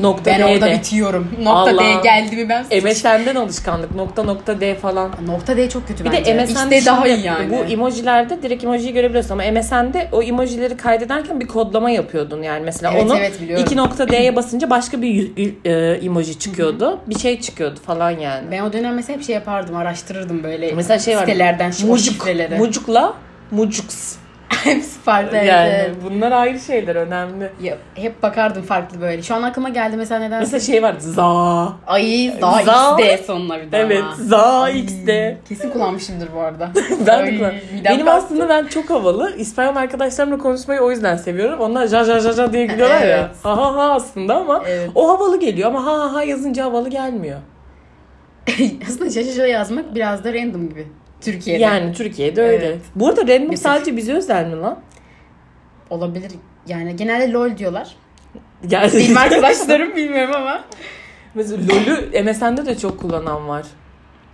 Nokta 0.00 0.30
ben 0.30 0.38
D 0.40 0.44
orada 0.44 0.66
de. 0.66 0.72
bitiyorum. 0.74 1.28
Nokta 1.42 1.74
D 1.78 1.80
Allah. 1.84 2.00
geldi 2.02 2.36
mi 2.36 2.48
ben 2.48 2.62
sıç- 2.62 2.84
MSN'den 2.84 3.34
alışkanlık. 3.34 3.94
Nokta 3.94 4.22
nokta 4.22 4.60
D 4.60 4.74
falan. 4.74 5.10
Nokta 5.26 5.56
D 5.56 5.68
çok 5.68 5.88
kötü 5.88 6.04
Bir 6.04 6.12
bence. 6.12 6.38
de 6.38 6.42
X 6.42 6.50
MSN'de 6.54 6.80
de 6.82 6.86
daha 6.86 7.08
iyi 7.08 7.26
yani. 7.26 7.50
Bu 7.50 7.54
emojilerde 7.72 8.42
direkt 8.42 8.64
emojiyi 8.64 8.92
görebiliyorsun 8.92 9.30
ama 9.30 9.42
MSN'de 9.52 10.08
o 10.12 10.22
emojileri 10.22 10.76
kaydederken 10.76 11.40
bir 11.40 11.46
kodlama 11.46 11.90
yapıyordun 11.90 12.42
yani 12.42 12.64
mesela 12.64 12.92
Evet, 12.94 13.02
onu 13.04 13.16
evet, 13.18 13.40
biliyorum. 13.42 13.64
iki 13.66 13.76
nokta 13.76 14.08
D'ye 14.08 14.36
basınca 14.36 14.70
başka 14.70 15.02
bir 15.02 15.08
y- 15.08 15.30
y- 15.36 15.54
e, 15.64 15.72
emoji 16.04 16.38
çıkıyordu. 16.38 16.98
Bir 17.06 17.18
şey 17.18 17.40
çıkıyordu 17.40 17.80
falan 17.86 18.10
yani. 18.10 18.50
Ben 18.50 18.60
o 18.60 18.72
dönem 18.72 18.94
mesela 18.94 19.16
hep 19.18 19.24
şey 19.24 19.34
yapardım, 19.34 19.76
araştırırdım 19.76 20.42
böyle 20.42 20.72
Mesela 20.72 20.98
şey 20.98 21.16
var. 21.16 21.20
sitelerden 21.20 21.72
Mucuk, 21.86 21.98
şifreleri. 22.14 22.56
mucukla 22.58 23.14
mucuks. 23.50 24.14
Hepsi 24.64 25.00
farklı. 25.00 25.36
evet, 25.36 25.48
yani 25.48 25.68
evet. 25.68 25.90
bunlar 26.04 26.32
ayrı 26.32 26.58
şeyler 26.60 26.96
önemli. 26.96 27.50
Ya, 27.62 27.76
hep 27.94 28.22
bakardım 28.22 28.62
farklı 28.62 29.00
böyle. 29.00 29.22
Şu 29.22 29.34
an 29.34 29.42
aklıma 29.42 29.68
geldi 29.68 29.96
mesela 29.96 30.20
neden? 30.20 30.40
Mesela 30.40 30.60
şey 30.60 30.82
var 30.82 30.94
za. 30.98 31.72
Ay 31.86 32.32
daha 32.40 32.62
Za. 32.62 32.96
XD 33.00 33.24
sonuna 33.24 33.60
bir 33.60 33.72
daha. 33.72 33.80
Evet 33.80 34.02
ama. 34.02 34.14
za 34.18 34.60
Ay, 34.60 34.78
xd. 34.80 35.08
Kesin 35.48 35.70
kullanmışımdır 35.70 36.28
bu 36.34 36.40
arada. 36.40 36.70
Ben 37.06 37.26
de 37.26 37.36
kullan- 37.36 37.54
Benim 37.84 38.06
kalktı. 38.06 38.12
aslında 38.26 38.48
ben 38.48 38.66
çok 38.66 38.90
havalı. 38.90 39.36
İspanyol 39.36 39.76
arkadaşlarımla 39.76 40.38
konuşmayı 40.38 40.80
o 40.80 40.90
yüzden 40.90 41.16
seviyorum. 41.16 41.60
Onlar 41.60 41.86
ja 41.86 42.04
ja 42.04 42.20
ja 42.20 42.32
ja 42.32 42.52
diye 42.52 42.66
gülüyorlar 42.66 43.00
ya. 43.06 43.06
Evet. 43.06 43.30
Ha 43.42 43.56
ha 43.56 43.74
ha 43.76 43.92
aslında 43.94 44.36
ama 44.36 44.62
Evet. 44.68 44.90
o 44.94 45.08
havalı 45.08 45.40
geliyor 45.40 45.68
ama 45.68 45.86
ha 45.86 45.92
ha 46.00 46.12
ha 46.14 46.22
yazınca 46.22 46.64
havalı 46.64 46.88
gelmiyor. 46.88 47.38
aslında 48.88 49.10
şaşırtıcı 49.10 49.42
yazmak 49.42 49.94
biraz 49.94 50.24
da 50.24 50.34
random 50.34 50.68
gibi. 50.68 50.86
Türkiye'de. 51.20 51.62
Yani 51.62 51.92
Türkiye'de 51.92 52.42
öyle. 52.42 52.66
Evet. 52.66 52.80
Bu 52.94 53.08
arada 53.08 53.20
random 53.22 53.48
Mesela- 53.48 53.74
sadece 53.74 53.96
bize 53.96 54.12
özel 54.14 54.46
mi 54.46 54.56
lan? 54.56 54.78
Olabilir. 55.90 56.32
Yani 56.66 56.96
genelde 56.96 57.32
lol 57.32 57.56
diyorlar. 57.58 57.94
Geldi. 58.66 58.96
Benim 58.98 59.16
arkadaşlarım 59.16 59.96
bilmiyorum 59.96 60.34
ama. 60.36 60.64
Mesela 61.34 61.62
LoL'ü 61.62 62.22
MSN'de 62.24 62.66
de 62.66 62.78
çok 62.78 63.00
kullanan 63.00 63.48
var. 63.48 63.66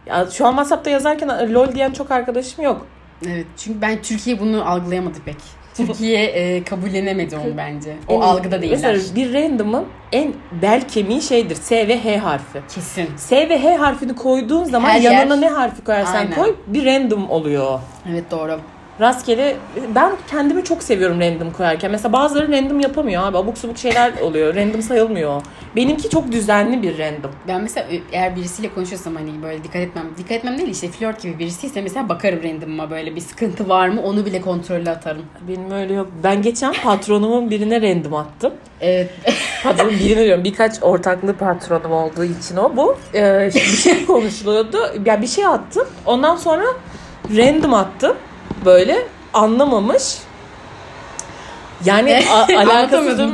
Ya 0.06 0.26
şu 0.30 0.46
an 0.46 0.50
WhatsApp'ta 0.50 0.90
yazarken 0.90 1.54
LoL 1.54 1.72
diyen 1.74 1.92
çok 1.92 2.10
arkadaşım 2.10 2.64
yok. 2.64 2.86
Evet 3.26 3.46
çünkü 3.56 3.80
ben 3.80 4.02
Türkiye 4.02 4.40
bunu 4.40 4.70
algılayamadı 4.70 5.18
pek. 5.24 5.36
Türkiye 5.76 6.24
e, 6.26 6.64
kabullenemedi 6.64 7.36
onu 7.36 7.56
bence. 7.56 7.96
O 8.08 8.14
En- 8.14 8.20
algıda 8.20 8.62
değiller. 8.62 8.78
Mesela 8.82 9.16
bir 9.16 9.34
random'ın 9.34 9.84
en 10.12 10.32
bel 10.62 10.88
kemiği 10.88 11.22
şeydir. 11.22 11.54
S 11.54 11.88
ve 11.88 12.04
H 12.04 12.16
harfi. 12.18 12.60
Kesin. 12.74 13.08
S 13.16 13.48
ve 13.48 13.62
H 13.62 13.76
harfini 13.76 14.14
koyduğun 14.14 14.64
zaman 14.64 14.88
Her 14.88 15.00
yanına 15.00 15.34
yer- 15.34 15.40
ne 15.40 15.48
harfi 15.48 15.84
koyarsan 15.84 16.14
Aynen. 16.14 16.34
koy 16.34 16.56
bir 16.66 16.84
random 16.86 17.30
oluyor. 17.30 17.80
Evet 18.10 18.30
doğru. 18.30 18.60
Rastgele 19.00 19.56
ben 19.94 20.12
kendimi 20.30 20.64
çok 20.64 20.82
seviyorum 20.82 21.20
random 21.20 21.50
koyarken. 21.52 21.90
Mesela 21.90 22.12
bazıları 22.12 22.52
random 22.52 22.80
yapamıyor 22.80 23.22
abi. 23.22 23.38
Abuk 23.38 23.58
subuk 23.58 23.78
şeyler 23.78 24.12
oluyor. 24.20 24.54
Random 24.54 24.82
sayılmıyor. 24.82 25.42
Benimki 25.76 26.10
çok 26.10 26.32
düzenli 26.32 26.82
bir 26.82 26.98
random. 26.98 27.30
Ben 27.48 27.62
mesela 27.62 27.86
eğer 28.12 28.36
birisiyle 28.36 28.74
konuşuyorsam 28.74 29.14
hani 29.14 29.42
böyle 29.42 29.64
dikkat 29.64 29.82
etmem. 29.82 30.04
Dikkat 30.18 30.32
etmem 30.32 30.58
değil 30.58 30.68
işte 30.68 30.88
flört 30.88 31.22
gibi 31.22 31.38
birisiyse 31.38 31.82
mesela 31.82 32.08
bakarım 32.08 32.42
random'a 32.42 32.90
böyle 32.90 33.16
bir 33.16 33.20
sıkıntı 33.20 33.68
var 33.68 33.88
mı 33.88 34.02
onu 34.02 34.26
bile 34.26 34.40
kontrollü 34.40 34.90
atarım. 34.90 35.22
Benim 35.48 35.70
öyle 35.70 35.94
yok. 35.94 36.08
Ben 36.24 36.42
geçen 36.42 36.72
patronumun 36.72 37.50
birine 37.50 37.82
random 37.82 38.14
attım. 38.14 38.52
Evet. 38.80 39.10
Patron 39.62 39.90
birine 39.90 40.24
diyorum 40.24 40.44
birkaç 40.44 40.82
ortaklı 40.82 41.34
patronum 41.36 41.92
olduğu 41.92 42.24
için 42.24 42.56
o 42.56 42.76
bu. 42.76 42.96
Ee, 43.14 43.50
bir 43.54 43.60
şey 43.60 44.06
konuşuluyordu. 44.06 44.78
Yani 45.04 45.22
bir 45.22 45.26
şey 45.26 45.46
attım. 45.46 45.88
Ondan 46.06 46.36
sonra 46.36 46.64
random 47.36 47.74
attım. 47.74 48.16
Böyle 48.64 48.98
anlamamış. 49.34 50.18
Yani 51.84 52.20
a- 52.32 52.48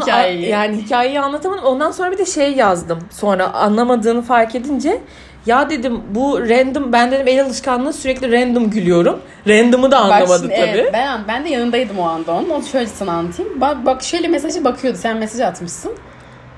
hikayeyi. 0.00 0.48
Yani 0.48 0.76
hikayeyi 0.76 1.20
anlatamadım. 1.20 1.64
Ondan 1.64 1.90
sonra 1.90 2.10
bir 2.12 2.18
de 2.18 2.26
şey 2.26 2.52
yazdım. 2.52 2.98
Sonra 3.10 3.52
anlamadığını 3.52 4.22
fark 4.22 4.54
edince 4.54 5.00
ya 5.46 5.70
dedim 5.70 6.00
bu 6.10 6.40
random 6.48 6.92
ben 6.92 7.10
dedim 7.10 7.28
el 7.28 7.44
alışkanlığı 7.44 7.92
sürekli 7.92 8.32
random 8.32 8.70
gülüyorum. 8.70 9.20
Random'ı 9.48 9.90
da 9.90 9.96
Bak 9.96 10.12
anlamadı 10.12 10.42
şimdi, 10.42 10.54
tabii. 10.54 10.68
evet, 10.68 10.90
ben, 10.92 11.20
ben 11.28 11.44
de 11.44 11.48
yanındaydım 11.48 11.98
o 11.98 12.02
anda 12.02 12.32
onun. 12.32 12.50
Onu 12.50 12.62
şöyle 12.64 12.86
sana 12.86 13.12
anlatayım. 13.12 13.60
Bak, 13.60 13.86
bak 13.86 14.02
şöyle 14.02 14.28
mesajı 14.28 14.64
bakıyordu. 14.64 14.98
Sen 15.02 15.16
mesaj 15.16 15.40
atmışsın. 15.40 15.92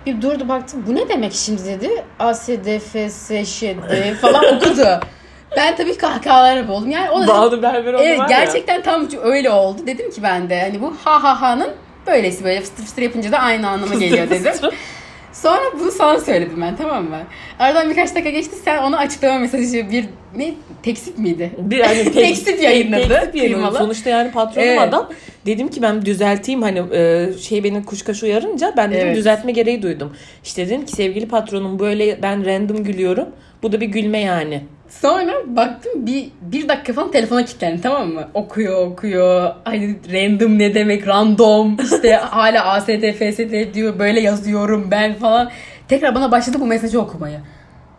Bir 0.07 0.23
durdu 0.23 0.49
baktı. 0.49 0.77
Bu 0.87 0.95
ne 0.95 1.09
demek 1.09 1.33
şimdi 1.33 1.65
dedi. 1.65 2.05
ASDFSŞD 2.19 4.15
falan 4.21 4.45
okudu. 4.57 5.01
Ben 5.57 5.77
tabii 5.77 5.97
kahkahalara 5.99 6.69
boğuldum. 6.69 6.91
Yani 6.91 7.11
o 7.11 7.23
da 7.23 7.29
Bağlı 7.29 7.63
berber 7.63 7.95
Evet 7.95 8.19
var 8.19 8.29
ya. 8.31 8.39
gerçekten 8.39 8.83
tam 8.83 9.09
öyle 9.23 9.51
oldu. 9.51 9.87
Dedim 9.87 10.11
ki 10.11 10.23
ben 10.23 10.51
de 10.51 10.61
hani 10.61 10.83
bu 10.83 10.95
ha 11.05 11.23
ha 11.23 11.41
ha'nın 11.41 11.71
böylesi 12.07 12.45
böyle 12.45 12.61
fıstır 12.61 12.83
fıstır 12.83 13.03
yapınca 13.03 13.33
da 13.33 13.39
aynı 13.39 13.69
anlama 13.69 13.95
geliyor 13.95 14.31
dedim. 14.31 14.53
Sonra 15.33 15.61
bunu 15.81 15.91
sana 15.91 16.21
söyledim 16.21 16.61
ben 16.63 16.77
tamam 16.77 17.05
mı? 17.05 17.19
Aradan 17.59 17.91
birkaç 17.91 18.11
dakika 18.15 18.31
geçti 18.31 18.57
sen 18.65 18.83
ona 18.83 18.99
açıklama 18.99 19.39
mesajı 19.39 19.91
bir 19.91 20.07
ne 20.37 20.55
teksip 20.83 21.19
miydi? 21.19 21.51
Bir 21.59 21.81
hani 21.81 22.05
tek- 22.05 22.15
Teksip 22.15 22.63
yayınladı, 22.63 23.33
kıymalı. 23.33 23.79
Sonuçta 23.79 24.11
yani 24.11 24.31
patronum 24.31 24.69
Evet. 24.69 24.81
adam. 24.81 25.09
Dedim 25.47 25.69
ki 25.69 25.83
ben 25.83 26.07
düzelteyim 26.07 26.63
hani 26.63 26.83
e, 26.93 27.29
şey 27.41 27.65
beni 27.65 27.85
kuşkaş 27.85 28.23
uyarınca 28.23 28.75
ben 28.77 28.91
dedim 28.91 29.07
Evet. 29.07 29.17
düzeltme 29.17 29.53
gereği 29.53 29.83
duydum. 29.83 30.17
İşte 30.45 30.67
dedim 30.67 30.85
ki 30.87 30.93
sevgili 30.93 31.29
patronum 31.29 31.79
böyle 31.79 32.23
ben 32.23 32.47
random 32.47 32.85
gülüyorum. 32.85 33.29
Bu 33.63 33.73
da 33.73 33.81
bir 33.81 33.87
gülme 33.87 34.19
yani. 34.21 34.63
Sonra 34.89 35.33
baktım 35.47 35.93
bir, 36.07 36.29
bir 36.41 36.69
dakika 36.69 36.93
falan 36.93 37.11
telefona 37.11 37.45
kilitlendi 37.45 37.81
tamam 37.83 38.09
mı? 38.09 38.29
Okuyor 38.35 38.87
okuyor. 38.87 39.55
Ay 39.65 39.97
random 40.13 40.59
ne 40.59 40.75
demek 40.75 41.07
random. 41.09 41.77
İşte 41.85 42.13
hala 42.17 42.65
AST 42.65 42.87
FST 43.19 43.75
diyor 43.75 43.99
böyle 43.99 44.21
yazıyorum 44.21 44.89
ben 44.91 45.15
falan. 45.15 45.51
Tekrar 45.89 46.15
bana 46.15 46.31
başladı 46.33 46.57
bu 46.61 46.67
mesajı 46.67 47.01
okumaya. 47.01 47.41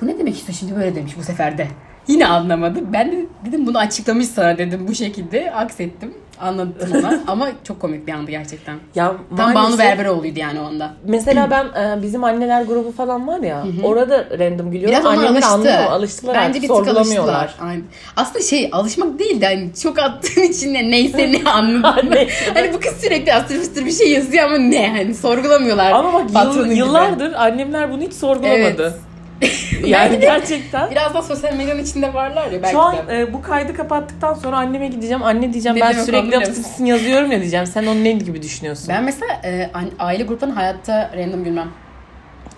Bu 0.01 0.07
ne 0.07 0.19
demek 0.19 0.35
işte 0.35 0.53
şimdi 0.53 0.75
böyle 0.75 0.95
demiş 0.95 1.13
bu 1.17 1.23
sefer 1.23 1.57
de. 1.57 1.67
Yine 2.07 2.27
anlamadı. 2.27 2.79
Ben 2.93 3.11
de 3.11 3.25
dedim 3.45 3.67
bunu 3.67 3.77
açıklamış 3.77 4.27
sana 4.27 4.57
dedim 4.57 4.85
bu 4.89 4.95
şekilde 4.95 5.51
aksettim. 5.51 6.13
Anlattım 6.41 6.89
ona 6.99 7.19
ama 7.27 7.47
çok 7.63 7.79
komik 7.79 8.07
bir 8.07 8.13
andı 8.13 8.31
gerçekten. 8.31 8.75
Ya 8.95 9.13
Tam 9.37 9.37
Banu 9.37 9.53
maalesef- 9.53 9.79
Berberoğlu'ydu 9.79 10.39
yani 10.39 10.59
onda. 10.59 10.93
Mesela 11.05 11.49
ben 11.51 11.65
e, 11.65 12.01
bizim 12.01 12.23
anneler 12.23 12.61
grubu 12.61 12.91
falan 12.91 13.27
var 13.27 13.39
ya 13.39 13.63
orada 13.83 14.25
random 14.39 14.71
gülüyorum. 14.71 14.91
Biraz 14.91 15.05
ona 15.05 15.11
Annemler 15.13 15.29
alıştı. 15.31 15.47
anlıyor? 15.51 15.73
Alıştılar 15.91 16.35
Bence 16.35 16.47
artık 16.47 16.63
bir 16.63 16.67
tık 16.67 16.87
alıştılar. 16.97 17.55
Aynen. 17.61 17.83
Aslında 18.15 18.43
şey 18.43 18.69
alışmak 18.71 19.19
değil 19.19 19.41
de 19.41 19.45
hani 19.45 19.69
çok 19.83 19.99
attığın 19.99 20.41
için 20.51 20.73
de 20.73 20.91
neyse 20.91 21.31
ne 21.31 21.49
anladın 21.49 22.15
hani 22.53 22.73
bu 22.73 22.79
kız 22.79 22.93
sürekli 23.01 23.33
astır 23.33 23.85
bir 23.85 23.91
şey 23.91 24.11
yazıyor 24.11 24.43
ama 24.43 24.57
ne 24.57 24.89
hani 24.89 25.15
sorgulamıyorlar. 25.15 25.91
Ama 25.91 26.13
bak 26.33 26.55
yıl- 26.55 26.65
gibi. 26.65 26.75
yıllardır 26.77 27.33
annemler 27.33 27.91
bunu 27.91 28.01
hiç 28.01 28.13
sorgulamadı. 28.13 28.93
Yani 29.85 30.11
de 30.11 30.15
gerçekten. 30.15 30.91
Biraz 30.91 31.13
daha 31.13 31.21
sosyal 31.21 31.53
medyanın 31.53 31.83
içinde 31.83 32.13
varlar 32.13 32.51
ya 32.51 32.61
belki 32.63 32.71
Şu 32.71 32.79
an 32.81 32.95
de. 33.07 33.19
e, 33.21 33.33
bu 33.33 33.41
kaydı 33.41 33.73
kapattıktan 33.75 34.33
sonra 34.33 34.57
anneme 34.57 34.87
gideceğim. 34.87 35.23
Anne 35.23 35.53
diyeceğim 35.53 35.75
Ne 35.77 35.81
ben 35.81 35.91
sürekli 35.91 36.37
apsın 36.37 36.85
yazıyorum 36.85 37.31
ya 37.31 37.39
diyeceğim. 37.39 37.65
Sen 37.65 37.85
onu 37.85 38.03
ne 38.03 38.11
gibi 38.11 38.41
düşünüyorsun? 38.41 38.85
Ben 38.89 39.03
mesela 39.03 39.41
e, 39.45 39.69
aile 39.99 40.23
gruplarının 40.23 40.55
hayatta 40.55 41.11
random 41.17 41.43
gülmem. 41.43 41.67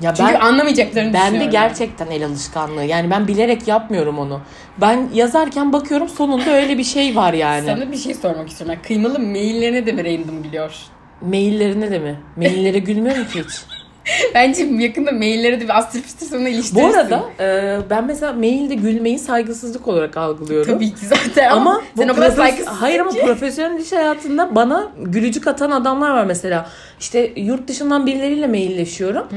ya 0.02 0.14
Çünkü 0.14 0.34
ben 0.34 0.40
anlamayacaklarını 0.40 1.14
ben 1.14 1.22
de 1.22 1.26
düşünüyorum. 1.26 1.52
gerçekten 1.52 2.08
el 2.08 2.26
alışkanlığı. 2.26 2.84
Yani 2.84 3.10
ben 3.12 3.28
bilerek 3.28 3.68
yapmıyorum 3.68 4.20
onu. 4.20 4.42
Ben 4.82 5.10
yazarken 5.14 5.74
bakıyorum 5.74 6.10
sonunda 6.10 6.52
öyle 6.52 6.78
bir 6.78 6.84
şey 6.84 7.16
var 7.16 7.34
yani. 7.34 7.66
Sana 7.66 7.92
bir 7.92 7.98
şey 7.98 8.14
sormak 8.14 8.50
istiyorum. 8.50 8.74
Yani 8.76 8.82
kıymalı 8.88 9.20
maillerine 9.20 9.86
de 9.86 9.92
mi 9.92 10.04
random 10.06 10.44
gülüyor? 10.44 10.74
Maillerine 11.22 11.92
de 11.92 12.00
mi? 12.00 12.16
Maillere 12.36 12.80
gülmüyorum 12.80 13.26
ki 13.26 13.44
hiç. 13.44 13.77
Bence 14.34 14.64
yakında 14.64 15.12
maillere 15.12 15.60
de 15.62 15.64
bir 15.64 15.78
astır 15.78 16.02
fıstır 16.02 16.26
sonra 16.26 16.50
iliştirirsin. 16.50 16.94
Bu 16.94 16.98
arada 16.98 17.24
e, 17.40 17.78
ben 17.90 18.06
mesela 18.06 18.34
mailde 18.34 18.76
gülmeyi 18.76 19.20
saygısızlık 19.20 19.88
olarak 19.88 20.18
algılıyorum. 20.18 20.74
Tabii 20.74 20.90
ki 20.90 21.06
zaten 21.06 21.50
ama, 21.50 21.72
Ama 21.72 21.82
sen 21.98 22.10
bu 22.10 22.12
o 22.12 22.16
kadar 22.16 22.32
saygısız 22.32 22.68
Hayır 22.68 23.00
ama 23.00 23.12
profesyonel 23.12 23.80
iş 23.80 23.92
hayatında 23.92 24.56
bana 24.56 24.88
gülücük 25.02 25.48
atan 25.48 25.72
adamlar 25.72 26.10
var 26.12 26.26
mesela. 26.26 26.70
İşte 27.00 27.32
yurt 27.36 27.68
dışından 27.68 28.06
birileriyle 28.06 28.48
mailleşiyorum. 28.48 29.28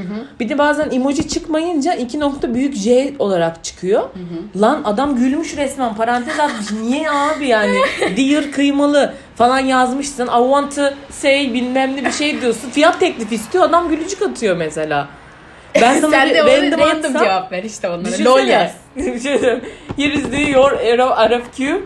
Bir 0.41 0.49
de 0.49 0.59
bazen 0.59 0.91
emoji 0.91 1.29
çıkmayınca 1.29 1.95
iki 1.95 2.21
nokta 2.21 2.55
büyük 2.55 2.75
J 2.75 3.13
olarak 3.19 3.65
çıkıyor. 3.65 4.03
Lan 4.61 4.81
adam 4.85 5.17
gülmüş 5.17 5.57
resmen 5.57 5.95
parantez 5.95 6.41
atmış. 6.41 6.67
Niye 6.83 7.11
abi 7.11 7.47
yani? 7.47 7.77
Dear 8.17 8.51
kıymalı 8.53 9.15
falan 9.41 9.59
yazmışsın. 9.59 10.27
I 10.27 10.43
want 10.43 10.77
to 10.77 10.83
say 11.11 11.55
bilmem 11.55 11.97
ne 11.97 12.05
bir 12.05 12.13
şey 12.13 12.41
diyorsun. 12.41 12.71
Fiyat 12.73 13.01
teklifi 13.01 13.35
istiyor. 13.35 13.65
Adam 13.65 13.89
gülücük 13.89 14.23
atıyor 14.23 14.57
mesela. 14.57 15.09
Ben 15.75 15.95
sana 16.01 16.11
Sen 16.11 16.29
bir 16.31 16.35
de 16.35 16.43
ona 16.43 16.51
random 16.51 16.81
random, 16.81 17.13
cevap 17.13 17.53
ver 17.53 17.63
işte 17.63 17.89
onlara. 17.89 18.25
Lol 18.25 18.39
yaz. 18.47 18.71
Bir 18.97 19.21
şey 19.21 19.41
diyeyim. 19.41 19.61
Here 19.97 20.15
is 20.15 20.31
the 20.31 20.43
your 20.43 20.71
RFQ. 20.73 21.83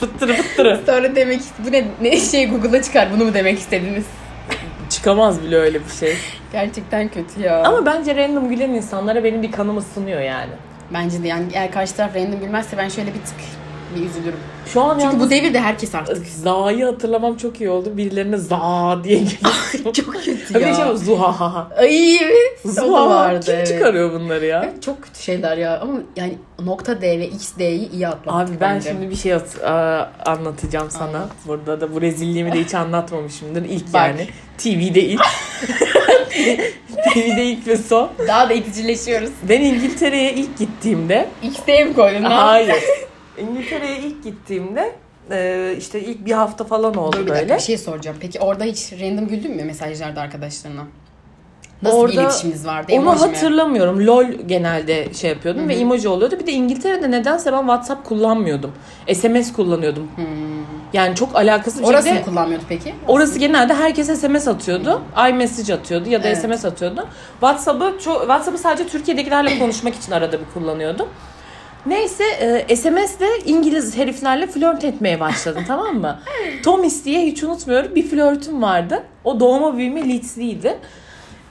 Fıttırı 0.00 0.34
fıttırı. 0.34 0.80
Sonra 0.86 1.16
demek 1.16 1.40
bu 1.58 1.72
ne, 1.72 1.84
ne 2.02 2.20
şey 2.20 2.48
Google'a 2.48 2.82
çıkar 2.82 3.08
bunu 3.16 3.24
mu 3.24 3.34
demek 3.34 3.58
istediniz? 3.58 4.04
Çıkamaz 4.90 5.42
bile 5.42 5.56
öyle 5.56 5.78
bir 5.84 5.92
şey. 6.00 6.16
Gerçekten 6.52 7.08
kötü 7.08 7.40
ya. 7.40 7.62
Ama 7.64 7.86
bence 7.86 8.16
random 8.16 8.48
gülen 8.48 8.70
insanlara 8.70 9.24
benim 9.24 9.42
bir 9.42 9.52
kanım 9.52 9.76
ısınıyor 9.76 10.20
yani. 10.20 10.52
Bence 10.92 11.22
de 11.22 11.28
yani 11.28 11.44
eğer 11.52 11.70
karşı 11.70 11.96
taraf 11.96 12.16
random 12.16 12.40
gülmezse 12.40 12.78
ben 12.78 12.88
şöyle 12.88 13.08
bir 13.08 13.20
tık 13.20 13.63
bir 13.94 14.00
üzülürüm. 14.10 14.38
Şu 14.66 14.80
an 14.82 14.98
Çünkü 14.98 15.20
bu 15.20 15.30
devirde 15.30 15.60
herkes 15.60 15.94
artık. 15.94 16.26
Za'yı 16.26 16.84
hatırlamam 16.84 17.36
çok 17.36 17.60
iyi 17.60 17.70
oldu. 17.70 17.96
Birilerine 17.96 18.36
za 18.36 18.98
diye 19.04 19.18
geliyor. 19.18 19.94
Çok 19.94 20.12
kötü 20.14 20.36
Bir 20.54 20.60
şey 20.60 20.60
ya. 20.62 20.88
var 20.88 20.94
zuhaha. 20.94 21.68
Ay 21.78 22.16
evet. 22.16 22.60
Zuhaha. 22.64 23.06
vardı. 23.10 23.40
Kim 23.46 23.54
evet. 23.54 23.66
çıkarıyor 23.68 24.12
bunları 24.12 24.46
ya? 24.46 24.62
Evet, 24.64 24.82
çok 24.82 25.02
kötü 25.02 25.22
şeyler 25.22 25.56
ya 25.56 25.80
ama 25.80 25.92
yani 26.16 26.38
nokta 26.64 27.00
D 27.00 27.18
ve 27.18 27.26
X 27.28 27.56
D'yi 27.58 27.90
iyi 27.90 28.08
atlattık 28.08 28.50
Abi 28.50 28.60
ben 28.60 28.74
bence. 28.74 28.88
şimdi 28.90 29.10
bir 29.10 29.16
şey 29.16 29.34
at- 29.34 29.64
a- 29.64 30.10
anlatacağım 30.26 30.90
sana. 30.90 31.04
Anlat. 31.08 31.30
Burada 31.46 31.80
da 31.80 31.94
bu 31.94 32.00
rezilliğimi 32.00 32.52
de 32.52 32.60
hiç 32.64 32.74
anlatmamışımdır. 32.74 33.64
İlk 33.64 33.92
Bak. 33.94 34.08
yani. 34.08 34.28
TV'de 34.58 35.00
ilk. 35.02 35.22
TV'de 37.14 37.44
ilk 37.44 37.66
ve 37.66 37.76
son. 37.76 38.10
Daha 38.28 38.48
da 38.48 38.52
iticileşiyoruz. 38.52 39.30
Ben 39.48 39.60
İngiltere'ye 39.60 40.32
ilk 40.34 40.58
gittiğimde 40.58 41.28
X 41.42 41.66
D'ye 41.66 41.84
mi 41.84 41.94
koydun? 41.94 42.22
Hayır. 42.22 42.74
İngiltere'ye 43.38 43.98
ilk 43.98 44.24
gittiğimde 44.24 44.92
e, 45.30 45.74
işte 45.78 46.00
ilk 46.00 46.26
bir 46.26 46.32
hafta 46.32 46.64
falan 46.64 46.94
oldu 46.94 47.16
Dur 47.16 47.22
bir 47.22 47.26
dakika 47.30 47.42
böyle. 47.48 47.54
bir 47.56 47.62
şey 47.62 47.78
soracağım. 47.78 48.16
Peki 48.20 48.40
orada 48.40 48.64
hiç 48.64 48.92
random 48.92 49.28
güldün 49.28 49.56
mü 49.56 49.64
mesajlarda 49.64 50.20
arkadaşlarına? 50.20 50.82
Nasıl 51.82 51.96
Orada 51.98 52.12
bir 52.12 52.18
iletişimimiz 52.20 52.66
vardı? 52.66 52.86
Onu 52.92 52.96
Emoji 53.00 53.20
mi? 53.26 53.26
hatırlamıyorum. 53.34 54.06
LOL 54.06 54.24
genelde 54.46 55.14
şey 55.14 55.30
yapıyordum 55.30 55.68
ve 55.68 55.74
emoji 55.74 56.08
oluyordu. 56.08 56.36
Bir 56.40 56.46
de 56.46 56.52
İngiltere'de 56.52 57.10
nedense 57.10 57.52
ben 57.52 57.58
WhatsApp 57.58 58.04
kullanmıyordum. 58.08 58.72
SMS 59.14 59.52
kullanıyordum. 59.52 60.08
Yani 60.92 61.14
çok 61.14 61.36
alakasız 61.36 61.82
bir. 61.82 61.86
Orası 61.86 62.02
şekilde- 62.08 62.20
mı 62.20 62.26
kullanmıyordu 62.26 62.64
peki? 62.68 62.94
Orası 63.08 63.38
genelde 63.38 63.74
herkes 63.74 64.20
SMS 64.20 64.48
atıyordu. 64.48 65.02
iMessage 65.30 65.74
atıyordu 65.74 66.08
ya 66.08 66.22
da 66.22 66.28
Evet. 66.28 66.38
SMS 66.38 66.64
atıyordu. 66.64 67.08
WhatsApp'ı 67.32 67.94
çok 68.04 68.20
WhatsApp'ı 68.20 68.58
sadece 68.58 68.86
Türkiye'dekilerle 68.88 69.58
konuşmak 69.58 69.94
için 69.94 70.12
arada 70.12 70.32
bir 70.40 70.46
kullanıyordum. 70.54 71.08
Neyse 71.86 72.24
e, 72.68 72.76
SMS'le 72.76 73.46
İngiliz 73.46 73.96
heriflerle 73.96 74.46
flört 74.46 74.84
etmeye 74.84 75.20
başladım 75.20 75.64
tamam 75.68 75.96
mı? 76.00 76.18
Thomas 76.62 77.04
diye 77.04 77.20
hiç 77.26 77.42
unutmuyorum 77.42 77.94
bir 77.94 78.08
flörtüm 78.08 78.62
vardı. 78.62 79.02
O 79.24 79.40
doğma 79.40 79.76
büyüme 79.76 80.08
Leedsliydi. 80.08 80.78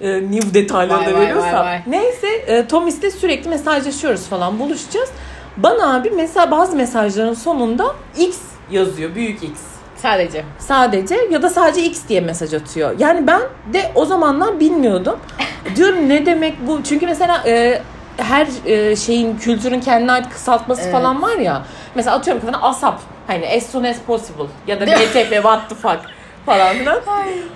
E, 0.02 0.12
new 0.32 0.54
detayları 0.54 1.06
da 1.06 1.20
veriyorsam. 1.20 1.54
vay 1.54 1.64
vay. 1.66 1.82
Neyse 1.88 2.28
e, 2.28 2.68
Thomas'le 2.68 3.12
sürekli 3.20 3.50
mesajlaşıyoruz 3.50 4.22
falan 4.28 4.60
buluşacağız. 4.60 5.10
Bana 5.58 5.96
abi 5.96 6.10
mesela 6.12 6.52
bazı 6.52 6.76
mesajların 6.76 7.34
sonunda 7.34 7.96
X 8.18 8.38
yazıyor 8.72 9.16
büyük 9.16 9.44
X. 9.44 9.52
Sadece. 9.98 10.44
Sadece 10.60 11.16
ya 11.32 11.42
da 11.42 11.50
sadece 11.50 11.84
X 11.84 12.08
diye 12.10 12.22
mesaj 12.22 12.54
atıyor. 12.54 12.96
Yani 13.00 13.28
ben 13.28 13.42
de 13.74 13.92
o 13.96 14.06
zamanlar 14.06 14.60
bilmiyordum. 14.60 15.20
Diyorum 15.76 16.10
ne 16.10 16.26
demek 16.26 16.68
bu? 16.68 16.84
Çünkü 16.84 17.06
mesela 17.06 17.44
e, 17.48 17.82
her 18.18 18.48
e, 18.66 18.96
şeyin 18.96 19.38
kültürün 19.38 19.80
kendine 19.80 20.12
ait 20.12 20.30
kısaltması 20.30 20.82
Evet. 20.82 20.92
falan 20.92 21.22
var 21.22 21.38
ya. 21.38 21.64
Mesela 21.96 22.16
atıyorum 22.16 22.42
ki 22.42 22.48
sana 22.54 22.62
ASAP. 22.62 23.00
Hani 23.28 23.48
as 23.58 23.66
soon 23.72 23.84
as 23.84 23.98
possible. 24.08 24.46
Ya 24.68 24.80
da? 24.80 24.86
BTF 24.88 25.30
what 25.30 25.70
the 25.70 25.76
fuck 25.76 26.00
falan 26.46 26.78
filan. 26.78 27.02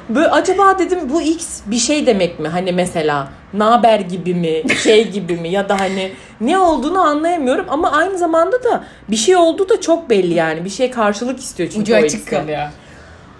Böyle 0.09 0.27
acaba 0.29 0.79
dedim 0.79 0.99
bu 1.09 1.21
X 1.21 1.61
bir 1.65 1.77
şey 1.77 2.05
demek 2.05 2.39
mi? 2.39 2.47
Hani 2.47 2.71
mesela 2.71 3.27
naber 3.53 3.99
gibi 3.99 4.35
mi, 4.35 4.63
şey 4.83 5.11
gibi 5.11 5.37
mi 5.37 5.49
ya 5.49 5.69
da 5.69 5.79
hani 5.79 6.11
ne 6.41 6.59
olduğunu 6.59 7.01
anlayamıyorum 7.01 7.65
ama 7.69 7.91
aynı 7.91 8.17
zamanda 8.17 8.63
da 8.63 8.83
bir 9.09 9.15
şey 9.15 9.35
olduğu 9.35 9.69
da 9.69 9.81
çok 9.81 10.09
belli 10.09 10.33
yani. 10.33 10.65
Bir 10.65 10.69
şey 10.69 10.91
karşılık 10.91 11.39
istiyor 11.39 11.69
çünkü 11.69 11.81
Ucu 11.81 11.95
açık 12.05 12.29
kalıyor. 12.29 12.67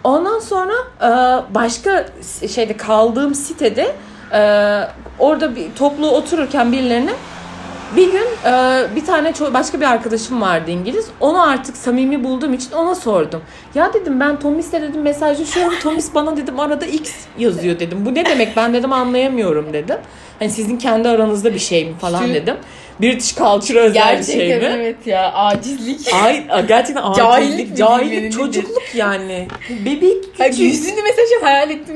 Ondan 0.04 0.40
sonra 0.40 0.74
e, 1.02 1.10
başka 1.56 2.06
şeyde 2.50 2.78
kaldığım 2.78 3.36
sitede 3.36 3.96
e, 4.34 4.40
orada 5.20 5.56
bir 5.56 5.76
toplu 5.76 6.12
otururken 6.12 6.72
birilerine 6.72 7.14
bir 7.96 8.12
gün 8.12 8.26
e, 8.46 8.86
bir 8.96 9.06
tane 9.06 9.30
ço- 9.30 9.54
başka 9.54 9.80
bir 9.82 9.86
arkadaşım 9.86 10.42
vardı 10.42 10.72
İngiliz. 10.72 11.06
Onu 11.20 11.42
artık 11.50 11.78
samimi 11.78 12.24
bulduğum 12.24 12.54
için 12.54 12.72
ona 12.72 12.96
sordum. 12.96 13.42
Ya 13.76 13.94
dedim 13.94 14.20
ben 14.20 14.40
Tomis'le 14.40 14.74
dedim 14.74 15.02
mesajlaşıyorum. 15.02 15.80
Tomis 15.80 16.16
bana 16.16 16.38
dedim 16.38 16.60
arada 16.60 16.86
X 16.86 17.12
yazıyor 17.38 17.80
dedim. 17.80 18.06
Bu 18.06 18.16
ne 18.16 18.26
demek 18.26 18.56
ben 18.58 18.74
dedim 18.74 18.94
anlayamıyorum 18.94 19.74
dedim. 19.74 19.98
Hani 20.40 20.50
sizin 20.50 20.78
kendi 20.78 21.10
aranızda 21.10 21.54
bir 21.54 21.60
şey 21.60 21.86
mi 21.86 21.94
falan 22.02 22.26
Şu- 22.28 22.34
dedim. 22.34 22.56
British 23.02 23.36
culture 23.36 23.80
özel 23.80 23.94
bir 24.12 24.16
Gerçekten 24.18 24.48
şey 24.48 24.58
mi? 24.60 24.76
evet 24.76 25.08
ya 25.08 25.34
acizlik. 25.34 26.14
Ay 26.24 26.46
gerçekten 26.68 27.14
Cahillik 27.14 27.70
mi 27.72 27.76
cahillik, 27.76 28.12
bilmem 28.12 28.30
çocukluk 28.32 28.84
yani. 28.96 29.48
Bebek 29.86 30.18
Ay, 30.40 30.50
küçük. 30.50 30.66
yüzünü 30.66 31.02
mesajı 31.02 31.44
hayal 31.44 31.70
ettim. 31.70 31.96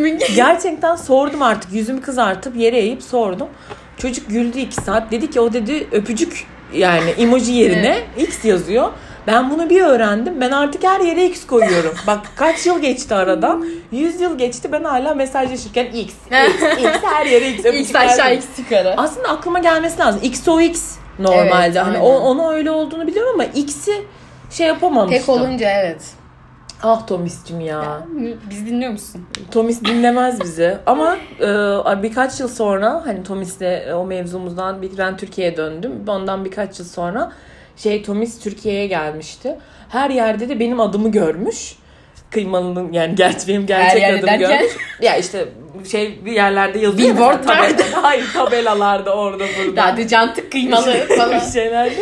Mümkün. 0.00 0.34
Gerçekten 0.36 0.96
sordum 0.96 1.42
artık 1.42 1.72
yüzümü 1.72 2.00
kızartıp 2.00 2.56
yere 2.56 2.78
eğip 2.78 3.02
sordum. 3.02 3.48
Çocuk 4.02 4.30
güldü 4.30 4.58
iki 4.58 4.74
saat. 4.74 5.10
Dedi 5.10 5.30
ki 5.30 5.40
o 5.40 5.52
dedi 5.52 5.88
öpücük 5.92 6.46
yani 6.74 7.10
emoji 7.10 7.52
yerine 7.52 7.98
X 8.18 8.44
yazıyor. 8.44 8.88
Ben 9.26 9.50
bunu 9.50 9.70
bir 9.70 9.82
öğrendim. 9.82 10.40
Ben 10.40 10.50
artık 10.50 10.84
her 10.84 11.00
yere 11.00 11.26
X 11.26 11.46
koyuyorum. 11.46 11.94
Bak 12.06 12.20
kaç 12.36 12.66
yıl 12.66 12.82
geçti 12.82 13.14
aradan. 13.14 13.66
100 13.92 14.20
yıl 14.20 14.38
geçti 14.38 14.68
ben 14.72 14.84
hala 14.84 15.14
mesajlaşırken 15.14 15.84
X, 15.84 15.94
X, 15.94 16.14
X 16.78 16.88
her 17.02 17.26
yere 17.26 17.50
X. 17.50 17.64
X 17.64 17.94
aşağı 17.94 18.34
X 18.34 18.44
yukarı. 18.58 18.94
Aslında 18.96 19.28
aklıma 19.28 19.58
gelmesi 19.58 19.98
lazım. 19.98 20.20
XOX 20.24 20.96
normalde. 21.18 21.66
Evet, 21.66 21.76
hani 21.76 21.98
aynen. 21.98 22.00
o, 22.00 22.18
onu 22.18 22.52
öyle 22.52 22.70
olduğunu 22.70 23.06
biliyorum 23.06 23.32
ama 23.34 23.44
X'i 23.44 24.04
şey 24.50 24.66
yapamamıştım. 24.66 25.26
Tek 25.26 25.28
olunca 25.28 25.70
evet. 25.70 26.21
Ah 26.82 27.06
Tomis'cim 27.06 27.60
ya. 27.60 28.06
Biz 28.50 28.66
dinliyor 28.66 28.92
musun? 28.92 29.26
Tomis 29.50 29.84
dinlemez 29.84 30.40
bizi. 30.40 30.78
Ama 30.86 31.16
e, 31.40 32.02
birkaç 32.02 32.40
yıl 32.40 32.48
sonra 32.48 33.06
hani 33.06 33.22
Tomis'le 33.22 33.60
e, 33.62 33.94
o 33.94 34.06
mevzumuzdan 34.06 34.82
bir, 34.82 34.98
ben 34.98 35.16
Türkiye'ye 35.16 35.56
döndüm. 35.56 35.92
Ondan 36.08 36.44
birkaç 36.44 36.78
yıl 36.78 36.86
sonra 36.86 37.32
şey 37.76 38.02
Tomis 38.02 38.40
Türkiye'ye 38.40 38.86
gelmişti. 38.86 39.58
Her 39.88 40.10
yerde 40.10 40.48
de 40.48 40.60
benim 40.60 40.80
adımı 40.80 41.10
görmüş. 41.10 41.76
Kıymalının 42.32 42.92
yani 42.92 43.14
gerçek 43.14 43.48
benim 43.48 43.66
gerçek 43.66 44.02
Her 44.02 44.14
adım 44.14 44.38
görmüş. 44.38 44.72
Ya 45.02 45.16
işte 45.16 45.44
şey 45.90 46.24
bir 46.24 46.32
yerlerde 46.32 46.78
yazıyor. 46.78 47.08
Billboardlarda. 47.08 47.82
Hayır 48.02 48.26
tabelalarda 48.32 49.14
orada 49.16 49.44
burada. 49.58 49.84
Hadi 49.86 50.08
cantık 50.08 50.52
kıymalı 50.52 50.94
falan. 51.16 51.38
şeylerde. 51.38 51.94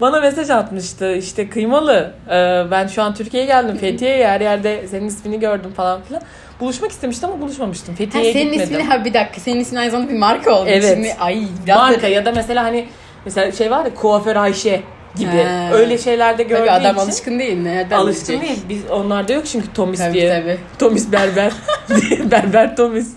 Bana 0.00 0.20
mesaj 0.20 0.50
atmıştı 0.50 1.16
işte 1.16 1.48
kıymalı. 1.48 2.14
e, 2.28 2.62
ben 2.70 2.86
şu 2.86 3.02
an 3.02 3.14
Türkiye'ye 3.14 3.46
geldim. 3.46 3.76
Fethiye'ye 3.76 4.28
her 4.28 4.40
yerde 4.40 4.88
senin 4.88 5.06
ismini 5.08 5.40
gördüm 5.40 5.72
falan 5.76 6.02
filan. 6.02 6.22
Buluşmak 6.60 6.90
istemiştim 6.90 7.28
ama 7.30 7.40
buluşmamıştım. 7.40 7.94
Fethiye'ye 7.94 8.32
senin 8.32 8.44
gitmedim. 8.44 8.64
ismini 8.74 8.82
ha 8.88 9.04
bir 9.04 9.14
dakika 9.14 9.40
senin 9.40 9.60
ismin 9.60 9.78
aynı 9.78 9.90
zamanda 9.90 10.10
bir 10.12 10.18
marka 10.18 10.54
oldu. 10.60 10.68
Evet. 10.68 10.90
Şimdi 10.94 11.14
ay 11.20 11.42
Marka 11.68 12.02
da 12.02 12.08
ya 12.08 12.24
da 12.24 12.32
mesela 12.32 12.64
hani 12.64 12.86
mesela 13.24 13.52
şey 13.52 13.70
var 13.70 13.84
ya 13.84 13.94
kuaför 13.94 14.36
Ayşe 14.36 14.80
gibi. 15.18 15.42
Ha. 15.42 15.70
Öyle 15.72 15.98
şeylerde 15.98 16.42
gördüğü 16.42 16.66
tabii 16.66 16.70
adam 16.70 16.96
için. 16.96 17.04
alışkın 17.06 17.38
değil. 17.38 17.62
Nereden 17.62 17.96
Alışkın 17.98 18.28
bilecek? 18.40 18.48
değil. 18.48 18.62
Biz 18.68 18.90
onlarda 18.90 19.32
yok 19.32 19.46
çünkü 19.46 19.72
Tomis 19.72 19.98
Tabii 20.00 20.14
diye. 20.14 20.40
tabii. 20.40 20.58
Tomis 20.78 21.12
berber. 21.12 21.52
berber 22.30 22.76
Tomis. 22.76 23.08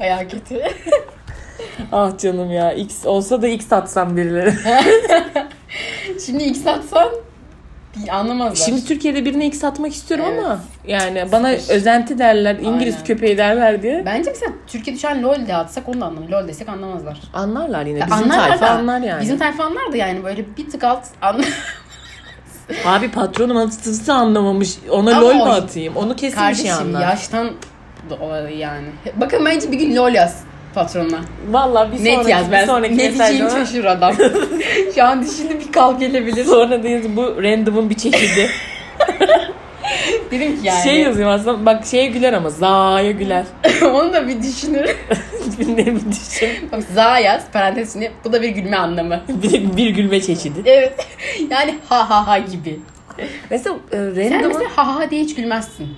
Bayağı 0.00 0.28
kötü. 0.28 0.60
Ah 1.92 2.18
canım 2.18 2.50
ya. 2.50 2.72
X 2.72 3.06
olsa 3.06 3.42
da 3.42 3.48
X 3.48 3.72
atsam 3.72 4.16
birileri. 4.16 4.52
Şimdi 6.26 6.54
satsan 6.54 7.08
bir 7.12 7.29
anlamazlar. 8.10 8.66
Şimdi 8.66 8.84
Türkiye'de 8.84 9.24
birine 9.24 9.46
X 9.46 9.64
atmak 9.64 9.92
istiyorum 9.92 10.26
Evet. 10.28 10.44
ama 10.44 10.58
yani 10.86 11.32
bana 11.32 11.56
Sıfır. 11.58 11.74
özenti 11.74 12.18
derler, 12.18 12.54
İngiliz 12.56 12.94
Aynen. 12.94 13.06
köpeği 13.06 13.38
derler 13.38 13.82
diye. 13.82 14.02
Bence 14.06 14.30
mesela 14.30 14.52
Türkiye'de 14.66 15.00
şu 15.00 15.08
an 15.08 15.22
LOL 15.22 15.46
de 15.46 15.56
atsak 15.56 15.88
onu 15.88 16.00
da 16.00 16.04
anlamıyor. 16.06 16.42
LOL 16.42 16.48
desek 16.48 16.68
anlamazlar. 16.68 17.18
Anlarlar 17.34 17.86
yine. 17.86 18.00
Bizim 18.00 18.12
anlarlar 18.12 18.48
tayfa 18.48 18.66
da, 18.66 18.70
anlar 18.70 19.00
yani. 19.00 19.22
Bizim 19.22 19.38
tayfa 19.38 19.64
anlar 19.64 19.92
da 19.92 19.96
yani 19.96 20.24
böyle 20.24 20.44
bir 20.56 20.70
tık 20.70 20.84
alt 20.84 21.04
anlar. 21.22 21.48
Abi 22.86 23.10
patronum 23.10 23.56
atısı 23.56 24.14
anlamamış. 24.14 24.78
Ona 24.90 25.10
Ama 25.16 25.20
lol 25.28 25.34
mu 25.34 25.44
atayım? 25.44 25.96
Onu 25.96 26.16
kesin 26.16 26.48
bir 26.48 26.54
şey 26.54 26.66
Kardeşim 26.66 26.86
anlar. 26.86 27.00
yaştan 27.00 27.50
dolayı 28.10 28.56
yani. 28.58 28.86
Bakın 29.16 29.44
bence 29.46 29.72
bir 29.72 29.78
gün 29.78 29.96
LOL 29.96 30.14
yaz 30.14 30.44
patronuna. 30.74 31.20
Valla 31.50 31.92
bir 31.92 32.04
Net 32.04 32.14
sonraki, 32.14 32.30
yaz 32.30 32.46
bir 32.46 32.52
ben. 32.52 32.66
sonraki 32.66 32.94
ne 32.94 32.98
diyeceğini 32.98 33.42
mesajda 33.42 33.50
şaşır 33.66 33.84
adam. 33.84 34.14
Şu 34.94 35.04
an 35.04 35.22
düşündü 35.22 35.60
bir 35.66 35.72
kal 35.72 35.98
gelebilir. 35.98 36.44
sonra 36.44 36.82
diyeceğiz 36.82 37.16
bu 37.16 37.42
random'ın 37.42 37.90
bir 37.90 37.94
çeşidi. 37.94 38.50
Dedim 40.30 40.60
ki 40.60 40.66
yani. 40.66 40.82
Şey 40.82 41.00
yazıyorum 41.00 41.34
aslında 41.34 41.66
bak 41.66 41.86
şeye 41.86 42.06
güler 42.06 42.32
ama 42.32 42.50
Za'ya 42.50 43.10
güler. 43.10 43.44
Onu 43.82 44.12
da 44.12 44.28
bir 44.28 44.42
düşünür. 44.42 44.96
ne 45.76 45.86
bir 45.86 46.00
düşün. 46.10 46.48
Bak 46.72 46.82
za 46.94 47.18
yaz 47.18 47.42
parantez 47.52 47.90
içinde. 47.90 48.12
Bu 48.24 48.32
da 48.32 48.42
bir 48.42 48.48
gülme 48.48 48.76
anlamı. 48.76 49.20
Bir, 49.28 49.76
bir 49.76 49.90
gülme 49.90 50.20
çeşidi. 50.22 50.62
Evet. 50.64 51.06
Yani 51.50 51.74
ha 51.88 52.10
ha 52.10 52.26
ha 52.26 52.38
gibi. 52.38 52.80
Mesela 53.50 53.76
e, 53.92 53.96
Sen 53.96 54.16
random'ın 54.16 54.48
mesela 54.48 54.70
ha 54.76 54.96
ha 54.96 55.10
diye 55.10 55.22
hiç 55.22 55.34
gülmezsin. 55.34 55.88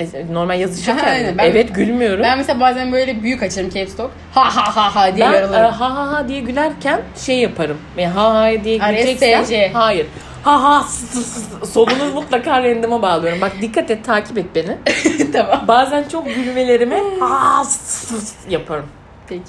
E, 0.00 0.06
normal 0.34 0.60
yazışırken 0.60 1.04
Aynen, 1.08 1.38
ben- 1.38 1.44
evet 1.44 1.74
gülmüyorum. 1.74 2.22
Ben 2.24 2.38
mesela 2.38 2.60
bazen 2.60 2.92
böyle 2.92 3.22
büyük 3.22 3.42
açarım 3.42 3.70
caps 3.70 4.00
lock. 4.00 4.10
Ha 4.34 4.56
ha 4.56 4.76
ha 4.76 4.94
ha 4.96 5.16
diye 5.16 5.26
Ben 5.26 5.32
e, 5.32 5.36
yaralarım. 5.36 5.72
ha 5.72 5.94
ha 5.96 6.12
ha 6.12 6.28
diye 6.28 6.40
gülerken 6.40 7.00
şey 7.26 7.38
yaparım. 7.38 7.78
Yani 7.96 8.08
ha 8.14 8.34
ha 8.34 8.50
diye 8.64 8.78
RSC. 8.78 8.90
güleceksem 8.90 9.72
hayır. 9.72 10.06
Ha 10.42 10.62
ha 10.62 10.82
s- 10.88 11.06
s- 11.06 11.40
s- 11.40 11.66
sonunu 11.72 12.12
mutlaka 12.14 12.62
random'a 12.62 13.02
bağlıyorum. 13.02 13.40
Bak 13.40 13.52
dikkat 13.60 13.90
et 13.90 14.04
takip 14.04 14.38
et 14.38 14.46
beni. 14.54 14.76
tamam. 15.32 15.64
Bazen 15.68 16.04
çok 16.08 16.26
gülmelerimi 16.34 16.98
ha 17.20 17.64
s- 17.64 18.16
s- 18.16 18.50
yaparım. 18.50 18.86
Peki. 19.28 19.42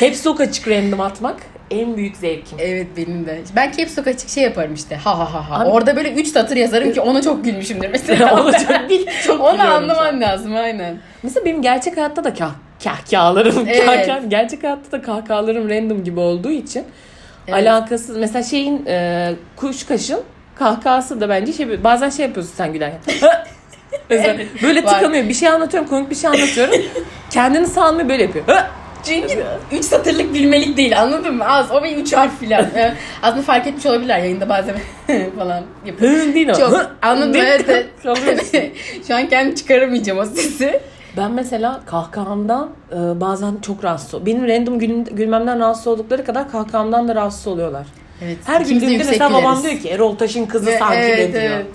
Caps 0.00 0.26
lock 0.26 0.40
açık 0.40 0.68
random 0.68 1.00
atmak 1.00 1.36
en 1.70 1.96
büyük 1.96 2.16
zevkim. 2.16 2.58
Evet 2.60 2.86
benim 2.96 3.26
de. 3.26 3.38
Ben 3.56 3.72
caps 3.72 3.98
lock 3.98 4.06
açık 4.08 4.28
şey 4.28 4.42
yaparım 4.42 4.74
işte. 4.74 4.96
Ha 4.96 5.18
ha 5.18 5.34
ha 5.34 5.50
ha. 5.50 5.60
Abi- 5.62 5.70
Orada 5.70 5.96
böyle 5.96 6.12
3 6.12 6.26
satır 6.28 6.56
yazarım 6.56 6.92
ki 6.92 7.00
ona 7.00 7.22
çok 7.22 7.44
gülmüşümdür 7.44 7.88
mesela. 7.92 8.34
Onu 8.42 8.52
çok, 8.52 8.90
bil- 8.90 9.06
çok 9.26 9.40
Onu 9.40 9.62
anlaman 9.62 10.06
an. 10.14 10.20
lazım 10.20 10.56
aynen. 10.56 10.98
Mesela 11.22 11.44
benim 11.44 11.62
gerçek 11.62 11.96
hayatta 11.96 12.24
da 12.24 12.34
kah 12.34 12.50
kahkahalarım, 12.84 13.64
Evet. 13.68 13.86
kahkah- 13.86 14.28
gerçek 14.30 14.62
hayatta 14.62 14.92
da 14.92 15.02
kahkahalarım 15.02 15.68
random 15.70 16.04
gibi 16.04 16.20
olduğu 16.20 16.50
için 16.50 16.84
Evet. 17.48 17.54
alakasız. 17.66 18.16
Mesela 18.16 18.42
şeyin 18.42 18.86
e, 18.86 19.30
kuş 19.56 19.84
kaşın 19.86 20.20
kahkahası 20.54 21.20
da 21.20 21.28
bence 21.28 21.52
şey 21.52 21.84
bazen 21.84 22.10
şey 22.10 22.26
yapıyorsun 22.26 22.52
sen 22.56 22.72
gülerken. 22.72 23.00
Böyle 24.62 24.84
tıkanıyor. 24.84 25.28
Bir 25.28 25.34
şey 25.34 25.48
anlatıyorum, 25.48 25.88
komik 25.88 26.10
bir 26.10 26.14
şey 26.14 26.30
anlatıyorum. 26.30 26.74
Kendini 27.30 27.66
sanmıyor 27.66 28.08
böyle 28.08 28.22
yapıyor. 28.22 28.44
Çünkü 29.04 29.44
3 29.72 29.84
satırlık 29.84 30.34
gülmelik 30.34 30.76
değil 30.76 31.00
anladın 31.02 31.34
mı? 31.34 31.44
Az 31.48 31.70
o 31.72 31.82
bir 31.84 31.96
3 31.96 32.12
harf 32.12 32.38
filan. 32.40 32.66
Evet. 32.76 32.92
Aslında 33.22 33.42
fark 33.42 33.66
etmiş 33.66 33.86
olabilirler 33.86 34.18
yayında 34.18 34.48
bazen 34.48 34.74
falan 35.38 35.62
yapıyor. 35.86 36.34
Değil 36.34 36.48
o. 36.48 36.54
Çok 36.54 36.90
anladım 37.02 37.34
deyip 37.34 37.46
evet. 37.46 37.64
evet. 38.04 38.72
Şu 39.08 39.14
an 39.16 39.28
kendim 39.28 39.54
çıkaramayacağım 39.54 40.18
o 40.18 40.24
sesi. 40.24 40.80
Ben 41.16 41.32
mesela 41.32 41.80
kahkahamdan 41.86 42.70
e, 42.92 43.20
bazen 43.20 43.56
çok 43.62 43.84
rahatsız 43.84 44.14
ol- 44.14 44.26
Benim 44.26 44.48
random 44.48 44.78
gül- 44.78 45.10
gülmemden 45.10 45.60
rahatsız 45.60 45.86
oldukları 45.86 46.24
kadar 46.24 46.50
kahkahamdan 46.50 47.08
da 47.08 47.14
rahatsız 47.14 47.46
oluyorlar. 47.46 47.86
Evet. 48.24 48.36
Her 48.44 48.60
güldüğümde 48.60 48.98
mesela 48.98 49.32
babam 49.32 49.62
diyor 49.62 49.78
ki 49.78 49.88
Erol 49.88 50.16
Taş'ın 50.16 50.46
kızı 50.46 50.66
Ve- 50.66 50.78
sanki 50.78 50.96
evet, 50.98 51.34
ne 51.34 51.40
diyor. 51.40 51.52
evet. 51.52 51.66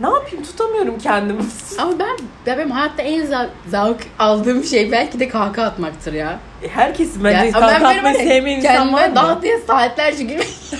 Ne 0.00 0.08
yapayım 0.08 0.44
tutamıyorum 0.44 0.98
kendimi. 0.98 1.42
Ama 1.78 1.98
ben, 1.98 2.16
ben 2.46 2.58
benim 2.58 2.70
hayatta 2.70 3.02
en 3.02 3.26
za- 3.26 3.48
zavk 3.68 4.00
aldığım 4.18 4.64
şey 4.64 4.92
belki 4.92 5.20
de 5.20 5.28
kahkaha 5.28 5.66
atmaktır 5.66 6.12
ya. 6.12 6.38
Herkesin 6.74 7.24
bence 7.24 7.46
Ya, 7.46 7.52
kahkaha 7.52 7.88
atmayı 7.88 8.18
ya, 8.18 8.24
sevmeyen 8.24 8.58
insan 8.60 8.92
var 8.92 9.08
mı? 9.08 9.14
Daha 9.14 9.42
diye 9.42 9.58
saatlerce 9.58 10.24
gülmek. 10.24 10.48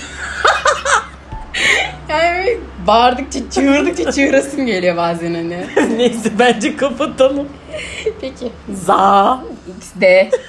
yani 2.09 2.57
bağırdıkça, 2.87 3.39
çığırdıkça 3.51 4.11
çığırasım 4.11 4.65
geliyor 4.65 4.97
bazen 4.97 5.33
hani. 5.33 5.65
Neyse 5.97 6.29
bence 6.39 6.77
kapatalım. 6.77 7.49
Peki. 8.21 8.51
Za. 8.73 9.39
X, 9.77 9.87
D. 10.01 10.29